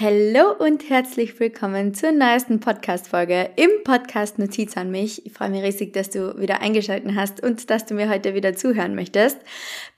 Hallo 0.00 0.54
und 0.58 0.88
herzlich 0.88 1.38
willkommen 1.40 1.92
zur 1.92 2.12
neuesten 2.12 2.58
Podcast-Folge 2.58 3.50
im 3.56 3.68
Podcast 3.84 4.38
Notiz 4.38 4.78
an 4.78 4.90
mich. 4.90 5.26
Ich 5.26 5.34
freue 5.34 5.50
mich 5.50 5.62
riesig, 5.62 5.92
dass 5.92 6.08
du 6.08 6.38
wieder 6.38 6.62
eingeschaltet 6.62 7.14
hast 7.14 7.42
und 7.42 7.68
dass 7.68 7.84
du 7.84 7.92
mir 7.92 8.08
heute 8.08 8.32
wieder 8.32 8.54
zuhören 8.56 8.94
möchtest. 8.94 9.36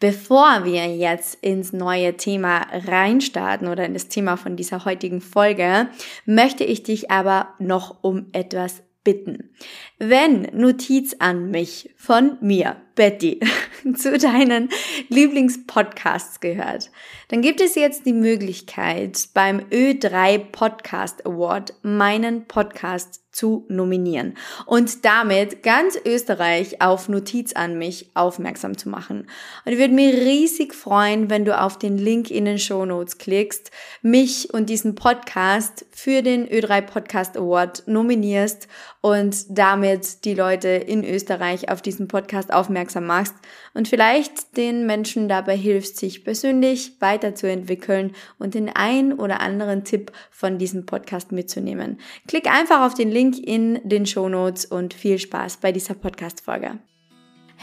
Bevor 0.01 0.65
wir 0.65 0.89
jetzt 0.89 1.39
ins 1.41 1.73
neue 1.73 2.17
Thema 2.17 2.67
reinstarten 2.85 3.69
oder 3.69 3.85
in 3.85 3.93
das 3.95 4.09
Thema 4.09 4.37
von 4.37 4.57
dieser 4.57 4.85
heutigen 4.85 5.21
Folge, 5.21 5.87
möchte 6.27 6.65
ich 6.65 6.83
dich 6.83 7.13
aber 7.13 7.55
noch 7.61 8.03
um 8.03 8.27
etwas 8.33 8.83
bitten. 9.05 9.51
Wenn 9.99 10.49
Notiz 10.53 11.15
an 11.21 11.53
mich 11.53 11.91
von 11.97 12.39
mir, 12.41 12.75
Betty, 12.95 13.41
zu 13.97 14.19
deinen 14.19 14.69
Lieblingspodcasts 15.09 16.41
gehört, 16.41 16.91
dann 17.29 17.43
gibt 17.43 17.61
es 17.61 17.75
jetzt 17.75 18.07
die 18.07 18.13
Möglichkeit, 18.13 19.29
beim 19.35 19.61
Ö3 19.71 20.39
Podcast 20.39 21.27
Award 21.27 21.75
meinen 21.83 22.47
Podcast 22.47 23.23
zu 23.33 23.65
nominieren 23.69 24.37
und 24.67 25.07
damit 25.07 25.63
ganz 25.63 25.99
Österreich 26.05 26.83
auf 26.83 27.09
Notiz 27.09 27.55
an 27.55 27.79
mich 27.79 28.11
aufmerksam 28.15 28.77
zu 28.77 28.91
machen. 28.91 29.27
Und 29.65 29.73
ich 29.73 29.79
würde 29.79 29.95
mich 29.95 30.15
riesig 30.15 30.75
freuen, 30.75 31.31
wenn 31.31 31.47
du 31.47 31.59
auf 31.59 31.79
den 31.79 31.97
Link 31.97 32.31
in 32.31 32.45
den 32.45 32.59
Show 32.59 32.85
Notes 32.85 33.17
klickst, 33.17 33.71
mich 34.03 34.53
und 34.53 34.69
diesen 34.69 34.95
Podcast 34.95 35.87
für 35.91 36.23
den 36.23 36.47
Ö3 36.47 36.83
Podcast 36.83 37.37
Award 37.39 37.85
nominierst 37.87 38.69
und 39.03 39.59
damit 39.59 40.25
die 40.25 40.33
Leute 40.33 40.69
in 40.69 41.05
Österreich 41.05 41.69
auf 41.69 41.83
diesen 41.83 42.09
Podcast 42.09 42.53
aufmerksam 42.53 43.05
machst 43.05 43.35
und 43.75 43.89
vielleicht 43.89 44.57
den 44.57 44.87
Menschen 44.87 45.29
dabei 45.29 45.57
hilfst, 45.57 45.99
sich 45.99 46.25
persönlich 46.25 46.93
weiterzuentwickeln 47.01 48.13
und 48.39 48.55
den 48.55 48.71
ein 48.71 49.13
oder 49.13 49.41
anderen 49.41 49.85
Tipp 49.85 50.13
von 50.31 50.57
diesem 50.57 50.87
Podcast 50.87 51.33
mitzunehmen. 51.33 51.99
Klick 52.29 52.47
einfach 52.47 52.87
auf 52.87 52.95
den 52.95 53.11
Link 53.11 53.37
in 53.39 53.81
den 53.83 54.07
Show 54.07 54.29
Notes 54.29 54.65
und 54.65 54.95
viel 54.95 55.19
Spaß 55.19 55.59
bei 55.59 55.73
dieser 55.73 55.95
Podcast-Folge. 55.95 56.79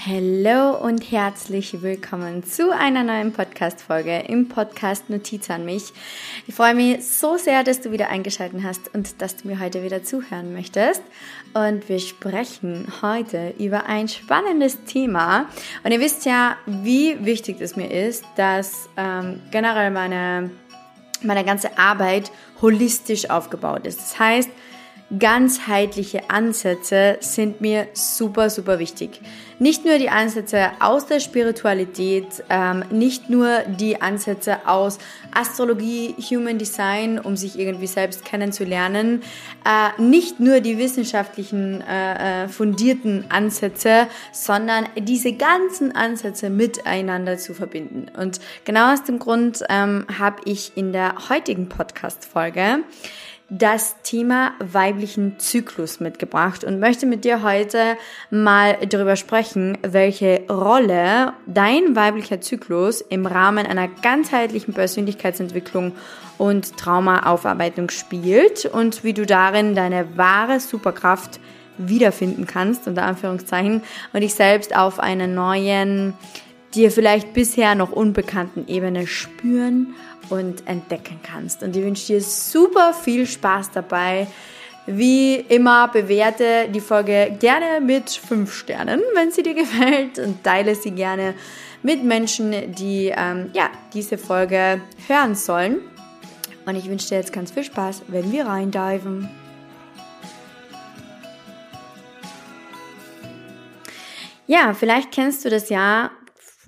Hallo 0.06 0.78
und 0.78 1.12
herzlich 1.12 1.82
willkommen 1.82 2.42
zu 2.46 2.72
einer 2.72 3.04
neuen 3.04 3.34
Podcast-Folge 3.34 4.20
im 4.30 4.48
Podcast 4.48 5.10
Notiz 5.10 5.50
an 5.50 5.66
mich. 5.66 5.92
Ich 6.48 6.56
freue 6.56 6.74
mich 6.74 7.06
so 7.06 7.36
sehr, 7.36 7.66
dass 7.66 7.82
du 7.82 7.92
wieder 7.92 8.08
eingeschaltet 8.08 8.62
hast 8.64 8.96
und 8.96 9.22
dass 9.22 9.36
du 9.36 9.50
mir 9.50 9.60
heute 9.60 9.84
wieder 9.84 10.02
zuhören 10.02 10.54
möchtest. 10.54 11.02
Und 11.54 11.90
wir 11.90 12.00
sprechen 12.00 12.88
heute 13.02 13.54
über 13.60 13.88
ein 13.88 14.08
spannendes 14.08 14.82
Thema. 14.86 15.50
Und 15.84 15.92
ihr 15.92 16.00
wisst 16.00 16.26
ja, 16.26 16.56
wie 16.66 17.26
wichtig 17.26 17.60
es 17.60 17.76
mir 17.76 17.92
ist, 17.92 18.24
dass 18.38 18.88
ähm, 18.96 19.42
generell 19.52 19.92
meine, 19.92 20.50
meine 21.24 21.44
ganze 21.44 21.78
Arbeit 21.78 22.32
holistisch 22.62 23.30
aufgebaut 23.30 23.86
ist. 23.86 24.00
Das 24.00 24.18
heißt, 24.18 24.50
ganzheitliche 25.18 26.30
Ansätze 26.30 27.18
sind 27.20 27.62
mir 27.62 27.88
super, 27.94 28.50
super 28.50 28.78
wichtig. 28.78 29.22
Nicht 29.58 29.84
nur 29.84 29.98
die 29.98 30.10
Ansätze 30.10 30.70
aus 30.80 31.08
der 31.08 31.20
Spiritualität, 31.20 32.28
ähm, 32.50 32.86
nicht 32.92 33.30
nur 33.30 33.60
die 33.68 34.02
Ansätze 34.02 34.68
aus 34.68 35.00
Astrologie, 35.34 36.16
Human 36.30 36.58
Design, 36.58 37.20
um 37.20 37.36
sich 37.36 37.60
irgendwie 37.60 37.88
selbst 37.88 38.24
kennenzulernen, 38.24 39.22
äh, 39.66 40.02
nicht 40.02 40.40
nur 40.40 40.62
die 40.62 40.78
wissenschaftlichen 40.78 41.82
äh, 41.82 42.44
äh 42.44 42.48
fundierten 42.48 43.26
Ansätze, 43.30 44.08
sondern 44.32 44.88
diese 44.98 45.34
ganzen 45.34 45.94
Ansätze 45.94 46.50
miteinander 46.50 47.38
zu 47.38 47.54
verbinden. 47.54 48.06
Und 48.18 48.40
genau 48.64 48.94
aus 48.94 49.04
dem 49.04 49.20
Grund 49.20 49.64
ähm, 49.70 50.06
habe 50.18 50.38
ich 50.46 50.72
in 50.76 50.94
der 50.94 51.30
heutigen 51.30 51.68
Podcast-Folge 51.68 52.80
das 53.50 53.96
Thema 54.04 54.54
weiblichen 54.60 55.40
Zyklus 55.40 56.00
mitgebracht 56.00 56.64
und 56.64 56.80
möchte 56.80 57.06
mit 57.06 57.26
dir 57.26 57.42
heute 57.42 57.98
mal 58.30 58.78
darüber 58.88 59.16
sprechen, 59.16 59.78
welche 59.82 60.42
Rolle 60.50 61.34
dein 61.48 61.96
weiblicher 61.96 62.42
Zyklus 62.42 63.02
im 63.02 63.26
Rahmen 63.26 63.66
einer 63.66 63.88
ganzheitlichen 63.88 64.74
Persönlichkeitsentwicklung 64.74 65.94
und 66.38 66.78
Traumaaufarbeitung 66.78 67.90
spielt 67.90 68.66
und 68.66 69.04
wie 69.04 69.14
du 69.14 69.26
darin 69.26 69.74
deine 69.76 70.18
wahre 70.18 70.60
Superkraft 70.60 71.40
wiederfinden 71.80 72.46
kannst, 72.46 72.88
unter 72.88 73.04
Anführungszeichen, 73.04 73.82
und 74.14 74.22
dich 74.22 74.36
selbst 74.36 74.76
auf 74.76 75.00
einer 75.00 75.28
neuen, 75.28 76.14
dir 76.76 76.92
vielleicht 76.92 77.34
bisher 77.34 77.74
noch 77.74 77.92
unbekannten 77.92 78.68
Ebene 78.68 79.08
spüren 79.08 79.96
und 80.30 80.68
entdecken 80.68 81.20
kannst. 81.24 81.64
Und 81.64 81.76
ich 81.76 81.84
wünsche 81.84 82.08
dir 82.08 82.22
super 82.22 82.94
viel 82.94 83.26
Spaß 83.26 83.72
dabei. 83.72 84.28
Wie 84.86 85.36
immer 85.36 85.88
bewerte 85.88 86.68
die 86.74 86.80
Folge 86.80 87.36
gerne 87.40 87.80
mit 87.80 88.10
5 88.10 88.52
Sternen, 88.52 89.02
wenn 89.14 89.32
sie 89.32 89.44
dir 89.44 89.54
gefällt 89.56 90.20
und 90.20 90.44
teile 90.44 90.76
sie 90.76 90.92
gerne 90.92 91.36
mit 91.84 92.04
Menschen, 92.04 92.74
die 92.74 93.14
ähm, 93.16 93.52
ja, 93.54 93.70
diese 93.94 94.18
Folge 94.18 94.82
hören 95.08 95.36
sollen. 95.36 95.82
Und 96.66 96.76
ich 96.76 96.90
wünsche 96.90 97.10
dir 97.10 97.16
jetzt 97.16 97.34
ganz 97.34 97.52
viel 97.52 97.64
Spaß, 97.64 98.04
wenn 98.08 98.32
wir 98.32 98.46
reindiven. 98.46 99.30
Ja, 104.46 104.74
vielleicht 104.74 105.12
kennst 105.12 105.46
du 105.46 105.50
das 105.52 105.70
ja, 105.70 106.10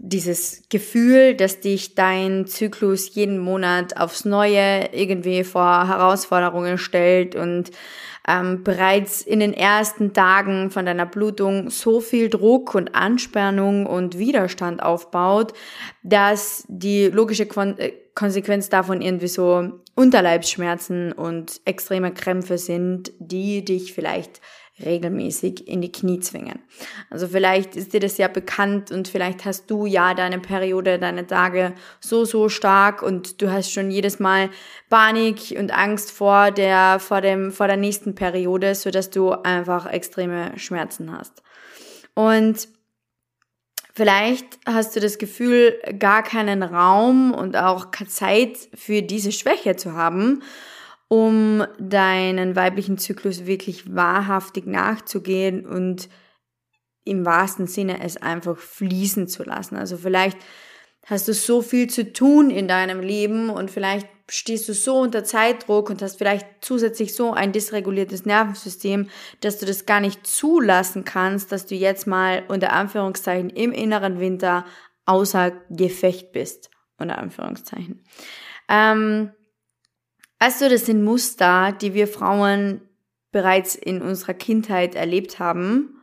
dieses 0.04 0.64
Gefühl, 0.70 1.36
dass 1.36 1.60
dich 1.60 1.94
dein 1.94 2.48
Zyklus 2.48 3.14
jeden 3.14 3.38
Monat 3.38 3.98
aufs 3.98 4.26
Neue 4.26 4.90
irgendwie 4.94 5.44
vor 5.44 5.88
Herausforderungen 5.88 6.80
stellt 6.80 7.36
und 7.36 7.70
ähm, 8.28 8.64
bereits 8.64 9.22
in 9.22 9.40
den 9.40 9.54
ersten 9.54 10.14
Tagen 10.14 10.72
von 10.72 10.86
deiner 10.86 11.06
Blutung 11.06 11.70
so 11.70 12.02
viel 12.02 12.30
Druck 12.30 12.74
und 12.74 12.96
Anspannung 12.96 13.86
und 13.86 14.18
Widerstand 14.18 14.82
aufbaut, 14.82 15.54
dass 16.04 16.66
die 16.68 17.08
logische 17.08 17.46
Kon 17.46 17.78
äh, 17.78 17.94
Konsequenz 18.14 18.70
davon 18.70 19.02
irgendwie 19.02 19.28
so 19.28 19.80
Unterleibsschmerzen 19.96 21.14
und 21.14 21.62
extreme 21.64 22.14
Krämpfe 22.14 22.58
sind, 22.58 23.14
die 23.20 23.64
dich 23.64 23.94
vielleicht 23.94 24.42
regelmäßig 24.86 25.68
in 25.68 25.82
die 25.82 25.92
Knie 25.92 26.20
zwingen. 26.20 26.60
Also 27.10 27.28
vielleicht 27.28 27.76
ist 27.76 27.94
dir 27.94 28.00
das 28.00 28.18
ja 28.18 28.28
bekannt 28.28 28.92
und 28.92 29.08
vielleicht 29.08 29.46
hast 29.46 29.70
du 29.70 29.86
ja 29.86 30.14
deine 30.14 30.40
Periode, 30.40 31.00
deine 31.00 31.28
Tage 31.28 31.74
so, 32.00 32.26
so 32.26 32.50
stark 32.50 33.02
und 33.02 33.42
du 33.42 33.52
hast 33.52 33.72
schon 33.72 33.92
jedes 33.92 34.20
Mal 34.20 34.50
Panik 34.90 35.56
und 35.58 35.72
Angst 35.72 36.12
vor 36.12 36.52
der, 36.52 37.00
vor 37.00 37.22
dem, 37.22 37.52
vor 37.52 37.68
der 37.68 37.78
nächsten 37.78 38.16
Periode, 38.16 38.76
so 38.76 38.92
dass 38.92 39.10
du 39.10 39.32
einfach 39.32 39.86
extreme 39.86 40.58
Schmerzen 40.58 41.12
hast. 41.18 41.42
Und 42.14 42.68
Vielleicht 43.94 44.46
hast 44.66 44.96
du 44.96 45.02
das 45.02 45.18
Gefühl, 45.18 45.78
gar 46.00 46.24
keinen 46.24 46.64
Raum 46.64 47.34
und 47.34 47.58
auch 47.58 47.92
keine 47.92 48.10
Zeit 48.10 48.58
für 48.74 49.02
diese 49.02 49.34
Schwäche 49.34 49.76
zu 49.76 49.94
haben 49.94 50.42
um 51.12 51.66
deinen 51.78 52.56
weiblichen 52.56 52.98
Zyklus 52.98 53.46
wirklich 53.46 53.94
wahrhaftig 53.94 54.66
nachzugehen 54.66 55.66
und 55.66 56.08
im 57.04 57.26
wahrsten 57.26 57.68
Sinne 57.68 58.02
es 58.02 58.16
einfach 58.16 58.58
fließen 58.58 59.28
zu 59.28 59.44
lassen. 59.44 59.76
Also 59.76 59.98
vielleicht 59.98 60.38
hast 61.06 61.28
du 61.28 61.34
so 61.34 61.62
viel 61.62 61.90
zu 61.90 62.14
tun 62.14 62.50
in 62.50 62.70
deinem 62.70 63.02
Leben 63.02 63.50
und 63.50 63.70
vielleicht 63.70 64.08
stehst 64.30 64.70
du 64.70 64.74
so 64.74 65.00
unter 65.00 65.26
Zeitdruck 65.26 65.90
und 65.90 66.02
hast 66.02 66.18
vielleicht 66.18 66.48
zusätzlich 66.62 67.14
so 67.14 67.34
ein 67.34 67.52
dysreguliertes 67.52 68.26
Nervensystem, 68.26 69.10
dass 69.42 69.60
du 69.60 69.66
das 69.66 69.86
gar 69.86 70.00
nicht 70.00 70.26
zulassen 70.26 71.04
kannst, 71.04 71.52
dass 71.52 71.66
du 71.66 71.76
jetzt 71.76 72.08
mal 72.08 72.44
unter 72.48 72.72
Anführungszeichen 72.72 73.50
im 73.50 73.74
inneren 73.74 74.22
Winter 74.22 74.64
außer 75.06 75.52
Gefecht 75.70 76.32
bist. 76.32 76.70
Unter 76.98 77.18
Anführungszeichen. 77.18 78.06
Ähm, 78.70 79.32
Weißt 80.42 80.60
du, 80.60 80.70
das 80.70 80.88
sind 80.88 81.04
Muster, 81.04 81.72
die 81.72 81.94
wir 81.94 82.08
Frauen 82.08 82.82
bereits 83.32 83.76
in 83.76 84.02
unserer 84.02 84.34
Kindheit 84.34 84.96
erlebt 84.96 85.38
haben. 85.38 86.02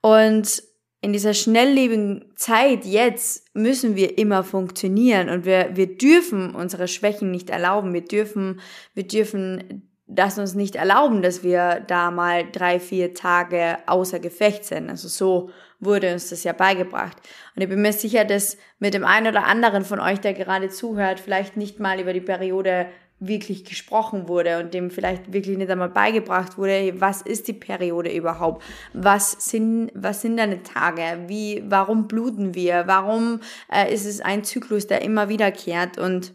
Und 0.00 0.62
in 1.00 1.12
dieser 1.12 1.34
schnelllebigen 1.34 2.32
Zeit 2.36 2.84
jetzt 2.84 3.52
müssen 3.52 3.96
wir 3.96 4.16
immer 4.16 4.44
funktionieren 4.44 5.28
und 5.28 5.44
wir, 5.44 5.70
wir 5.74 5.98
dürfen 5.98 6.54
unsere 6.54 6.86
Schwächen 6.86 7.32
nicht 7.32 7.50
erlauben. 7.50 7.92
Wir 7.92 8.04
dürfen, 8.04 8.60
wir 8.94 9.08
dürfen 9.08 9.90
das 10.06 10.38
uns 10.38 10.54
nicht 10.54 10.76
erlauben, 10.76 11.20
dass 11.20 11.42
wir 11.42 11.82
da 11.88 12.12
mal 12.12 12.44
drei, 12.52 12.78
vier 12.78 13.12
Tage 13.12 13.78
außer 13.86 14.20
Gefecht 14.20 14.64
sind. 14.64 14.88
Also 14.88 15.08
so 15.08 15.50
wurde 15.80 16.12
uns 16.12 16.30
das 16.30 16.44
ja 16.44 16.52
beigebracht. 16.52 17.16
Und 17.56 17.62
ich 17.62 17.68
bin 17.68 17.82
mir 17.82 17.92
sicher, 17.92 18.24
dass 18.24 18.56
mit 18.78 18.94
dem 18.94 19.04
einen 19.04 19.26
oder 19.26 19.46
anderen 19.46 19.84
von 19.84 19.98
euch, 19.98 20.20
der 20.20 20.34
gerade 20.34 20.68
zuhört, 20.68 21.18
vielleicht 21.18 21.56
nicht 21.56 21.80
mal 21.80 21.98
über 21.98 22.12
die 22.12 22.20
Periode 22.20 22.86
wirklich 23.26 23.64
gesprochen 23.64 24.26
wurde 24.26 24.58
und 24.58 24.74
dem 24.74 24.90
vielleicht 24.90 25.32
wirklich 25.32 25.56
nicht 25.56 25.70
einmal 25.70 25.88
beigebracht 25.88 26.58
wurde, 26.58 27.00
was 27.00 27.22
ist 27.22 27.46
die 27.46 27.52
Periode 27.52 28.12
überhaupt? 28.12 28.64
Was 28.92 29.32
sind, 29.32 29.90
was 29.94 30.22
sind 30.22 30.36
deine 30.36 30.62
Tage? 30.62 31.24
Wie, 31.28 31.62
warum 31.66 32.08
bluten 32.08 32.54
wir? 32.54 32.84
Warum 32.86 33.40
äh, 33.72 33.92
ist 33.92 34.06
es 34.06 34.20
ein 34.20 34.42
Zyklus, 34.42 34.88
der 34.88 35.02
immer 35.02 35.28
wiederkehrt? 35.28 35.98
Und 35.98 36.34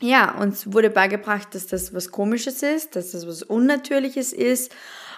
ja, 0.00 0.36
uns 0.38 0.72
wurde 0.72 0.90
beigebracht, 0.90 1.54
dass 1.54 1.68
das 1.68 1.94
was 1.94 2.10
Komisches 2.10 2.62
ist, 2.62 2.96
dass 2.96 3.12
das 3.12 3.26
was 3.26 3.44
Unnatürliches 3.44 4.32
ist 4.32 4.74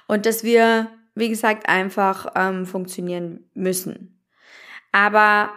und 0.06 0.26
dass 0.26 0.44
wir, 0.44 0.90
wie 1.14 1.30
gesagt, 1.30 1.66
einfach 1.66 2.26
ähm, 2.36 2.66
funktionieren 2.66 3.48
müssen. 3.54 4.20
Aber 4.92 5.50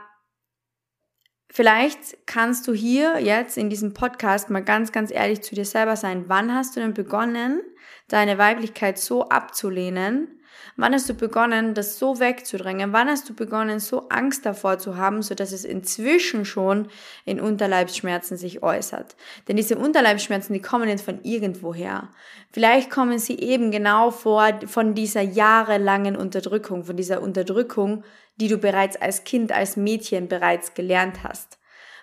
vielleicht 1.57 2.27
kannst 2.27 2.67
du 2.67 2.73
hier 2.73 3.19
jetzt 3.19 3.57
in 3.57 3.71
diesem 3.71 3.91
Podcast 3.91 4.51
mal 4.51 4.63
ganz, 4.63 4.91
ganz 4.91 5.09
ehrlich 5.09 5.41
zu 5.41 5.55
dir 5.55 5.65
selber 5.65 5.95
sein. 5.95 6.25
Wann 6.27 6.53
hast 6.53 6.75
du 6.75 6.79
denn 6.81 6.93
begonnen, 6.93 7.61
deine 8.07 8.37
Weiblichkeit 8.37 8.99
so 8.99 9.29
abzulehnen, 9.29 10.37
Wann 10.79 10.93
hast 10.93 11.09
du 11.09 11.15
begonnen, 11.15 11.73
das 11.73 11.97
so 11.97 12.19
wegzudrängen? 12.19 12.93
Wann 12.93 13.07
hast 13.07 13.27
du 13.27 13.33
begonnen, 13.33 13.79
so 13.79 14.09
Angst 14.09 14.45
davor 14.45 14.77
zu 14.77 14.95
haben, 14.95 15.23
so 15.23 15.33
dass 15.33 15.51
es 15.51 15.65
inzwischen 15.65 16.45
schon 16.45 16.89
in 17.25 17.41
Unterleibsschmerzen 17.41 18.37
sich 18.37 18.61
äußert? 18.61 19.15
Denn 19.47 19.55
diese 19.55 19.77
Unterleibsschmerzen, 19.77 20.53
die 20.53 20.61
kommen 20.61 20.85
nicht 20.85 21.03
von 21.03 21.23
irgendwoher. 21.23 22.09
Vielleicht 22.51 22.91
kommen 22.91 23.17
sie 23.17 23.39
eben 23.39 23.71
genau 23.71 24.11
vor 24.11 24.59
von 24.67 24.93
dieser 24.93 25.21
jahrelangen 25.21 26.15
Unterdrückung, 26.15 26.83
von 26.83 26.95
dieser 26.95 27.23
Unterdrückung, 27.23 28.03
die 28.37 28.47
du 28.47 28.57
bereits 28.57 28.95
als 28.95 29.23
Kind, 29.23 29.51
als 29.51 29.77
Mädchen 29.77 30.27
bereits 30.27 30.73
gelernt 30.73 31.23
hast 31.23 31.57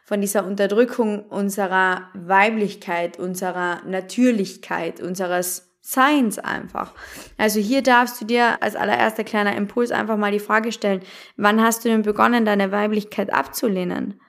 von 0.04 0.20
dieser 0.20 0.46
Unterdrückung 0.46 1.24
unserer 1.24 2.08
Weiblichkeit, 2.12 3.18
unserer 3.18 3.82
Natürlichkeit, 3.86 5.00
unseres 5.00 5.70
Seins 5.80 6.38
einfach. 6.38 6.94
Also 7.36 7.60
hier 7.60 7.82
darfst 7.82 8.20
du 8.20 8.24
dir 8.24 8.62
als 8.62 8.76
allererster 8.76 9.24
kleiner 9.24 9.56
Impuls 9.56 9.90
einfach 9.90 10.16
mal 10.16 10.32
die 10.32 10.40
Frage 10.40 10.72
stellen, 10.72 11.02
wann 11.36 11.62
hast 11.62 11.84
du 11.84 11.88
denn 11.88 12.02
begonnen, 12.02 12.44
deine 12.44 12.70
Weiblichkeit 12.70 13.32
abzulehnen? 13.32 14.20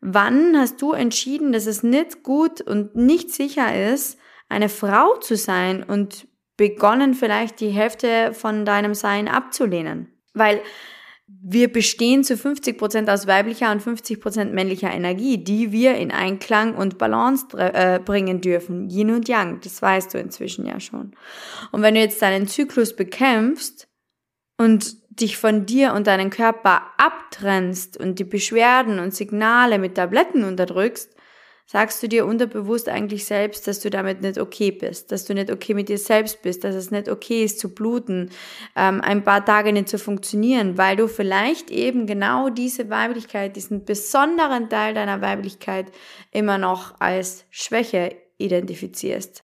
Wann 0.00 0.56
hast 0.56 0.80
du 0.80 0.92
entschieden, 0.92 1.52
dass 1.52 1.66
es 1.66 1.82
nicht 1.82 2.22
gut 2.22 2.60
und 2.60 2.94
nicht 2.94 3.30
sicher 3.30 3.92
ist, 3.92 4.18
eine 4.48 4.68
Frau 4.68 5.16
zu 5.16 5.36
sein 5.36 5.82
und 5.82 6.28
begonnen 6.56 7.14
vielleicht 7.14 7.60
die 7.60 7.70
Hälfte 7.70 8.32
von 8.32 8.64
deinem 8.64 8.94
Sein 8.94 9.28
abzulehnen? 9.28 10.12
Weil 10.32 10.60
wir 11.28 11.72
bestehen 11.72 12.22
zu 12.22 12.36
50 12.36 12.78
Prozent 12.78 13.10
aus 13.10 13.26
weiblicher 13.26 13.72
und 13.72 13.82
50 13.82 14.20
Prozent 14.20 14.52
männlicher 14.54 14.92
Energie, 14.92 15.38
die 15.38 15.72
wir 15.72 15.96
in 15.96 16.12
Einklang 16.12 16.76
und 16.76 16.98
Balance 16.98 17.46
äh, 17.56 18.00
bringen 18.04 18.40
dürfen. 18.40 18.88
Yin 18.88 19.10
und 19.10 19.28
Yang, 19.28 19.60
das 19.62 19.82
weißt 19.82 20.14
du 20.14 20.18
inzwischen 20.18 20.66
ja 20.66 20.78
schon. 20.78 21.12
Und 21.72 21.82
wenn 21.82 21.94
du 21.94 22.00
jetzt 22.00 22.22
deinen 22.22 22.46
Zyklus 22.46 22.94
bekämpfst 22.94 23.88
und 24.56 24.96
dich 25.20 25.36
von 25.36 25.66
dir 25.66 25.94
und 25.94 26.06
deinem 26.06 26.30
Körper 26.30 26.82
abtrennst 26.96 27.96
und 27.96 28.18
die 28.18 28.24
Beschwerden 28.24 28.98
und 29.00 29.14
Signale 29.14 29.78
mit 29.78 29.96
Tabletten 29.96 30.44
unterdrückst, 30.44 31.15
sagst 31.66 32.00
du 32.02 32.08
dir 32.08 32.26
unterbewusst 32.26 32.88
eigentlich 32.88 33.24
selbst, 33.24 33.66
dass 33.66 33.80
du 33.80 33.90
damit 33.90 34.22
nicht 34.22 34.38
okay 34.38 34.70
bist, 34.70 35.10
dass 35.10 35.24
du 35.24 35.34
nicht 35.34 35.50
okay 35.50 35.74
mit 35.74 35.88
dir 35.88 35.98
selbst 35.98 36.42
bist, 36.42 36.62
dass 36.62 36.76
es 36.76 36.92
nicht 36.92 37.08
okay 37.08 37.44
ist 37.44 37.58
zu 37.58 37.74
bluten, 37.74 38.30
ähm, 38.76 39.00
ein 39.00 39.24
paar 39.24 39.44
Tage 39.44 39.72
nicht 39.72 39.88
zu 39.88 39.98
funktionieren, 39.98 40.78
weil 40.78 40.96
du 40.96 41.08
vielleicht 41.08 41.70
eben 41.70 42.06
genau 42.06 42.50
diese 42.50 42.88
Weiblichkeit, 42.88 43.56
diesen 43.56 43.84
besonderen 43.84 44.70
Teil 44.70 44.94
deiner 44.94 45.20
Weiblichkeit 45.20 45.86
immer 46.30 46.56
noch 46.56 47.00
als 47.00 47.44
Schwäche 47.50 48.14
identifizierst. 48.38 49.42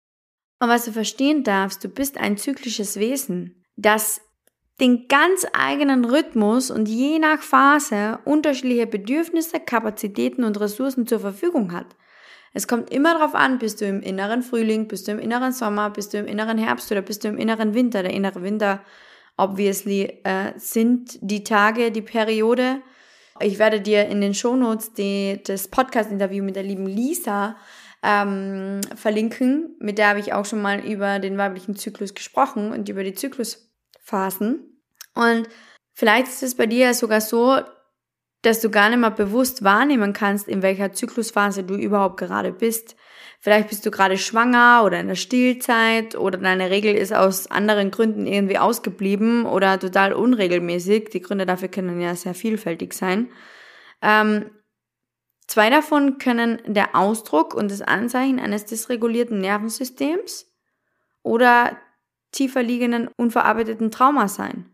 Und 0.59 0.69
was 0.69 0.85
du 0.85 0.91
verstehen 0.91 1.43
darfst, 1.43 1.83
du 1.83 1.89
bist 1.89 2.19
ein 2.19 2.37
zyklisches 2.37 2.99
Wesen, 2.99 3.65
das 3.75 4.21
den 4.79 5.07
ganz 5.07 5.45
eigenen 5.53 6.05
Rhythmus 6.05 6.69
und 6.71 6.87
je 6.87 7.19
nach 7.19 7.41
Phase 7.41 8.19
unterschiedliche 8.25 8.87
Bedürfnisse, 8.87 9.59
Kapazitäten 9.59 10.43
und 10.43 10.59
Ressourcen 10.59 11.07
zur 11.07 11.19
Verfügung 11.19 11.71
hat. 11.71 11.95
Es 12.53 12.67
kommt 12.67 12.91
immer 12.91 13.13
darauf 13.13 13.33
an, 13.33 13.59
bist 13.59 13.81
du 13.81 13.85
im 13.85 14.01
inneren 14.01 14.41
Frühling, 14.41 14.87
bist 14.87 15.07
du 15.07 15.13
im 15.13 15.19
inneren 15.19 15.53
Sommer, 15.53 15.89
bist 15.89 16.13
du 16.13 16.17
im 16.17 16.27
inneren 16.27 16.57
Herbst 16.57 16.91
oder 16.91 17.01
bist 17.01 17.23
du 17.23 17.29
im 17.29 17.37
inneren 17.37 17.73
Winter. 17.73 18.03
Der 18.03 18.13
innere 18.13 18.43
Winter, 18.43 18.81
obviously, 19.37 20.19
äh, 20.23 20.53
sind 20.57 21.17
die 21.21 21.43
Tage, 21.43 21.91
die 21.91 22.01
Periode. 22.01 22.81
Ich 23.39 23.57
werde 23.57 23.79
dir 23.79 24.07
in 24.07 24.19
den 24.21 24.33
Shownotes 24.33 24.93
die, 24.93 25.41
das 25.45 25.69
Podcast-Interview 25.69 26.43
mit 26.43 26.57
der 26.57 26.63
lieben 26.63 26.87
Lisa 26.87 27.55
ähm, 28.03 28.81
verlinken. 28.95 29.75
Mit 29.79 29.97
der 29.97 30.09
habe 30.09 30.19
ich 30.19 30.33
auch 30.33 30.45
schon 30.45 30.61
mal 30.61 30.79
über 30.79 31.19
den 31.19 31.37
weiblichen 31.37 31.75
Zyklus 31.75 32.13
gesprochen 32.13 32.71
und 32.71 32.89
über 32.89 33.03
die 33.03 33.13
Zyklusphasen. 33.13 34.81
Und 35.15 35.47
vielleicht 35.93 36.27
ist 36.27 36.43
es 36.43 36.55
bei 36.55 36.65
dir 36.65 36.93
sogar 36.93 37.21
so, 37.21 37.61
dass 38.41 38.59
du 38.59 38.69
gar 38.69 38.89
nicht 38.89 38.99
mehr 38.99 39.11
bewusst 39.11 39.63
wahrnehmen 39.63 40.13
kannst, 40.13 40.47
in 40.47 40.61
welcher 40.61 40.93
Zyklusphase 40.93 41.63
du 41.63 41.75
überhaupt 41.75 42.17
gerade 42.17 42.51
bist. 42.51 42.95
Vielleicht 43.39 43.69
bist 43.69 43.85
du 43.85 43.91
gerade 43.91 44.17
schwanger 44.17 44.83
oder 44.85 44.99
in 44.99 45.07
der 45.07 45.15
Stillzeit 45.15 46.15
oder 46.15 46.37
deine 46.37 46.69
Regel 46.69 46.95
ist 46.95 47.13
aus 47.13 47.49
anderen 47.49 47.89
Gründen 47.89 48.27
irgendwie 48.27 48.57
ausgeblieben 48.57 49.45
oder 49.45 49.79
total 49.79 50.13
unregelmäßig. 50.13 51.09
Die 51.09 51.21
Gründe 51.21 51.45
dafür 51.45 51.67
können 51.67 51.99
ja 51.99 52.15
sehr 52.15 52.35
vielfältig 52.35 52.93
sein. 52.93 53.31
Ähm, 54.01 54.51
zwei 55.47 55.69
davon 55.69 56.17
können 56.19 56.61
der 56.65 56.95
Ausdruck 56.95 57.53
und 57.55 57.71
das 57.71 57.81
Anzeichen 57.81 58.39
eines 58.39 58.65
dysregulierten 58.65 59.39
Nervensystems 59.39 60.51
oder 61.23 61.77
tiefer 62.31 62.63
liegenden 62.63 63.09
unverarbeiteten 63.17 63.91
Trauma 63.91 64.27
sein. 64.27 64.69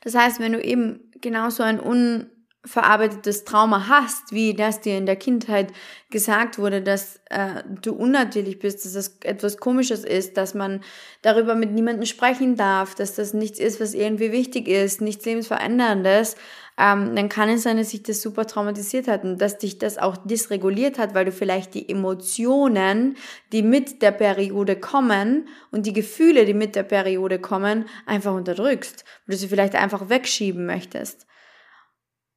Das 0.00 0.14
heißt, 0.14 0.40
wenn 0.40 0.52
du 0.52 0.62
eben 0.62 1.10
genauso 1.20 1.62
ein 1.62 1.80
un 1.80 2.30
verarbeitetes 2.64 3.44
Trauma 3.44 3.88
hast, 3.88 4.32
wie 4.32 4.54
das 4.54 4.80
dir 4.80 4.96
in 4.96 5.06
der 5.06 5.16
Kindheit 5.16 5.72
gesagt 6.10 6.58
wurde, 6.58 6.80
dass 6.80 7.20
äh, 7.28 7.64
du 7.82 7.92
unnatürlich 7.92 8.60
bist, 8.60 8.84
dass 8.84 8.92
das 8.92 9.16
etwas 9.24 9.56
Komisches 9.56 10.04
ist, 10.04 10.36
dass 10.36 10.54
man 10.54 10.80
darüber 11.22 11.56
mit 11.56 11.72
niemandem 11.72 12.06
sprechen 12.06 12.56
darf, 12.56 12.94
dass 12.94 13.16
das 13.16 13.34
nichts 13.34 13.58
ist, 13.58 13.80
was 13.80 13.94
irgendwie 13.94 14.30
wichtig 14.30 14.68
ist, 14.68 15.00
nichts 15.00 15.24
lebensveränderndes, 15.24 16.36
ähm, 16.78 17.16
dann 17.16 17.28
kann 17.28 17.48
es 17.48 17.64
sein, 17.64 17.78
dass 17.78 17.90
sich 17.90 18.04
das 18.04 18.22
super 18.22 18.46
traumatisiert 18.46 19.08
hat 19.08 19.24
und 19.24 19.38
dass 19.38 19.58
dich 19.58 19.78
das 19.78 19.98
auch 19.98 20.16
dysreguliert 20.16 20.98
hat, 20.98 21.14
weil 21.14 21.24
du 21.24 21.32
vielleicht 21.32 21.74
die 21.74 21.88
Emotionen, 21.88 23.16
die 23.50 23.62
mit 23.62 24.02
der 24.02 24.12
Periode 24.12 24.76
kommen 24.76 25.48
und 25.72 25.86
die 25.86 25.92
Gefühle, 25.92 26.44
die 26.44 26.54
mit 26.54 26.76
der 26.76 26.84
Periode 26.84 27.40
kommen, 27.40 27.86
einfach 28.06 28.34
unterdrückst, 28.34 29.04
weil 29.26 29.34
du 29.34 29.38
sie 29.38 29.48
vielleicht 29.48 29.74
einfach 29.74 30.08
wegschieben 30.08 30.64
möchtest 30.64 31.26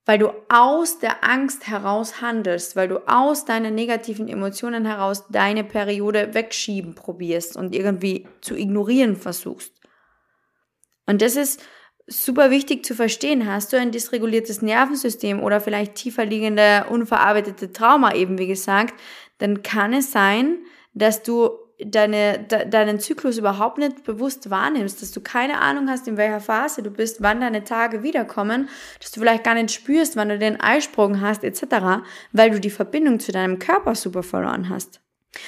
weil 0.06 0.20
du 0.20 0.30
aus 0.50 1.00
der 1.00 1.24
Angst 1.24 1.68
heraus 1.68 2.22
handelst, 2.22 2.76
weil 2.76 2.88
du 2.88 3.08
aus 3.08 3.46
deinen 3.46 3.74
negativen 3.74 4.28
Emotionen 4.28 4.86
heraus 4.86 5.26
deine 5.30 5.64
Periode 5.64 6.34
wegschieben 6.34 6.96
probierst 6.96 7.58
und 7.58 7.76
irgendwie 7.76 8.28
zu 8.42 8.56
ignorieren 8.56 9.16
versuchst. 9.16 9.74
Und 11.08 11.22
das 11.22 11.36
ist 11.36 11.62
super 12.08 12.52
wichtig 12.52 12.86
zu 12.86 12.94
verstehen. 12.94 13.52
Hast 13.52 13.74
du 13.74 13.78
ein 13.78 13.92
dysreguliertes 13.92 14.62
Nervensystem 14.62 15.42
oder 15.42 15.60
vielleicht 15.60 15.96
tiefer 15.96 16.26
liegende 16.26 16.86
unverarbeitete 16.90 17.72
Trauma 17.72 18.14
eben, 18.14 18.38
wie 18.38 18.48
gesagt, 18.48 18.94
dann 19.40 19.64
kann 19.64 19.94
es 19.94 20.12
sein, 20.12 20.60
dass 20.94 21.24
du 21.24 21.65
deine, 21.84 22.40
de, 22.40 22.70
deinen 22.70 23.00
Zyklus 23.00 23.38
überhaupt 23.38 23.78
nicht 23.78 24.04
bewusst 24.04 24.50
wahrnimmst, 24.50 25.02
dass 25.02 25.12
du 25.12 25.22
keine 25.22 25.60
Ahnung 25.60 25.90
hast, 25.90 26.08
in 26.08 26.18
welcher 26.18 26.40
Phase 26.40 26.84
du 26.84 26.90
bist, 26.90 27.22
wann 27.22 27.42
deine 27.42 27.64
Tage 27.64 28.04
wiederkommen, 28.04 28.70
dass 29.00 29.12
du 29.12 29.20
vielleicht 29.20 29.44
gar 29.44 29.56
nicht 29.56 29.72
spürst, 29.72 30.16
wann 30.16 30.30
du 30.30 30.40
den 30.40 30.60
Eisprung 30.60 31.22
hast, 31.22 31.44
etc., 31.44 32.04
weil 32.32 32.52
du 32.52 32.60
die 32.60 32.70
Verbindung 32.70 33.20
zu 33.20 33.32
deinem 33.32 33.60
Körper 33.60 33.96
super 33.96 34.24
verloren 34.24 34.70
hast. 34.70 35.02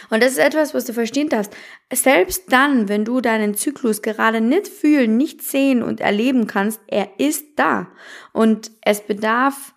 Und 0.10 0.22
das 0.22 0.34
ist 0.34 0.40
etwas, 0.40 0.74
was 0.74 0.84
du 0.84 0.94
verstehen 0.94 1.30
darfst. 1.30 1.56
Selbst 1.94 2.52
dann, 2.52 2.90
wenn 2.90 3.06
du 3.06 3.22
deinen 3.22 3.56
Zyklus 3.56 4.02
gerade 4.02 4.42
nicht 4.42 4.68
fühlen, 4.68 5.16
nicht 5.16 5.42
sehen 5.42 5.82
und 5.82 6.02
erleben 6.02 6.46
kannst, 6.46 6.82
er 6.88 7.20
ist 7.20 7.46
da. 7.56 7.88
Und 8.34 8.72
es 8.82 9.02
bedarf 9.02 9.74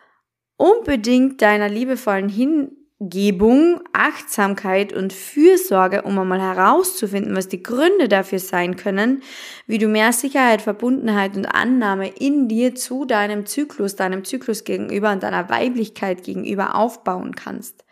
unbedingt 0.57 1.41
deiner 1.43 1.69
liebevollen 1.69 2.29
Hin 2.29 2.80
Gebung, 3.03 3.81
Achtsamkeit 3.95 4.93
und 4.93 5.15
Fürsorge, 5.15 6.03
um 6.03 6.19
einmal 6.19 6.41
herauszufinden, 6.41 7.35
was 7.35 7.49
die 7.49 7.63
Gründe 7.63 8.09
dafür 8.09 8.39
sein 8.39 8.77
können, 8.77 9.23
wie 9.67 9.79
du 9.79 9.89
mehr 9.89 10.13
Sicherheit, 10.13 10.61
Verbundenheit 10.61 11.35
und 11.35 11.47
Annahme 11.47 12.09
in 12.09 12.47
dir 12.47 12.75
zu 12.75 13.07
deinem 13.07 13.47
Zyklus, 13.47 13.97
deinem 13.97 14.23
Zyklus 14.25 14.65
gegenüber 14.65 15.13
und 15.13 15.23
deiner 15.23 15.49
Weiblichkeit 15.49 16.25
gegenüber 16.25 16.75
aufbauen 16.75 17.35
kannst. 17.35 17.87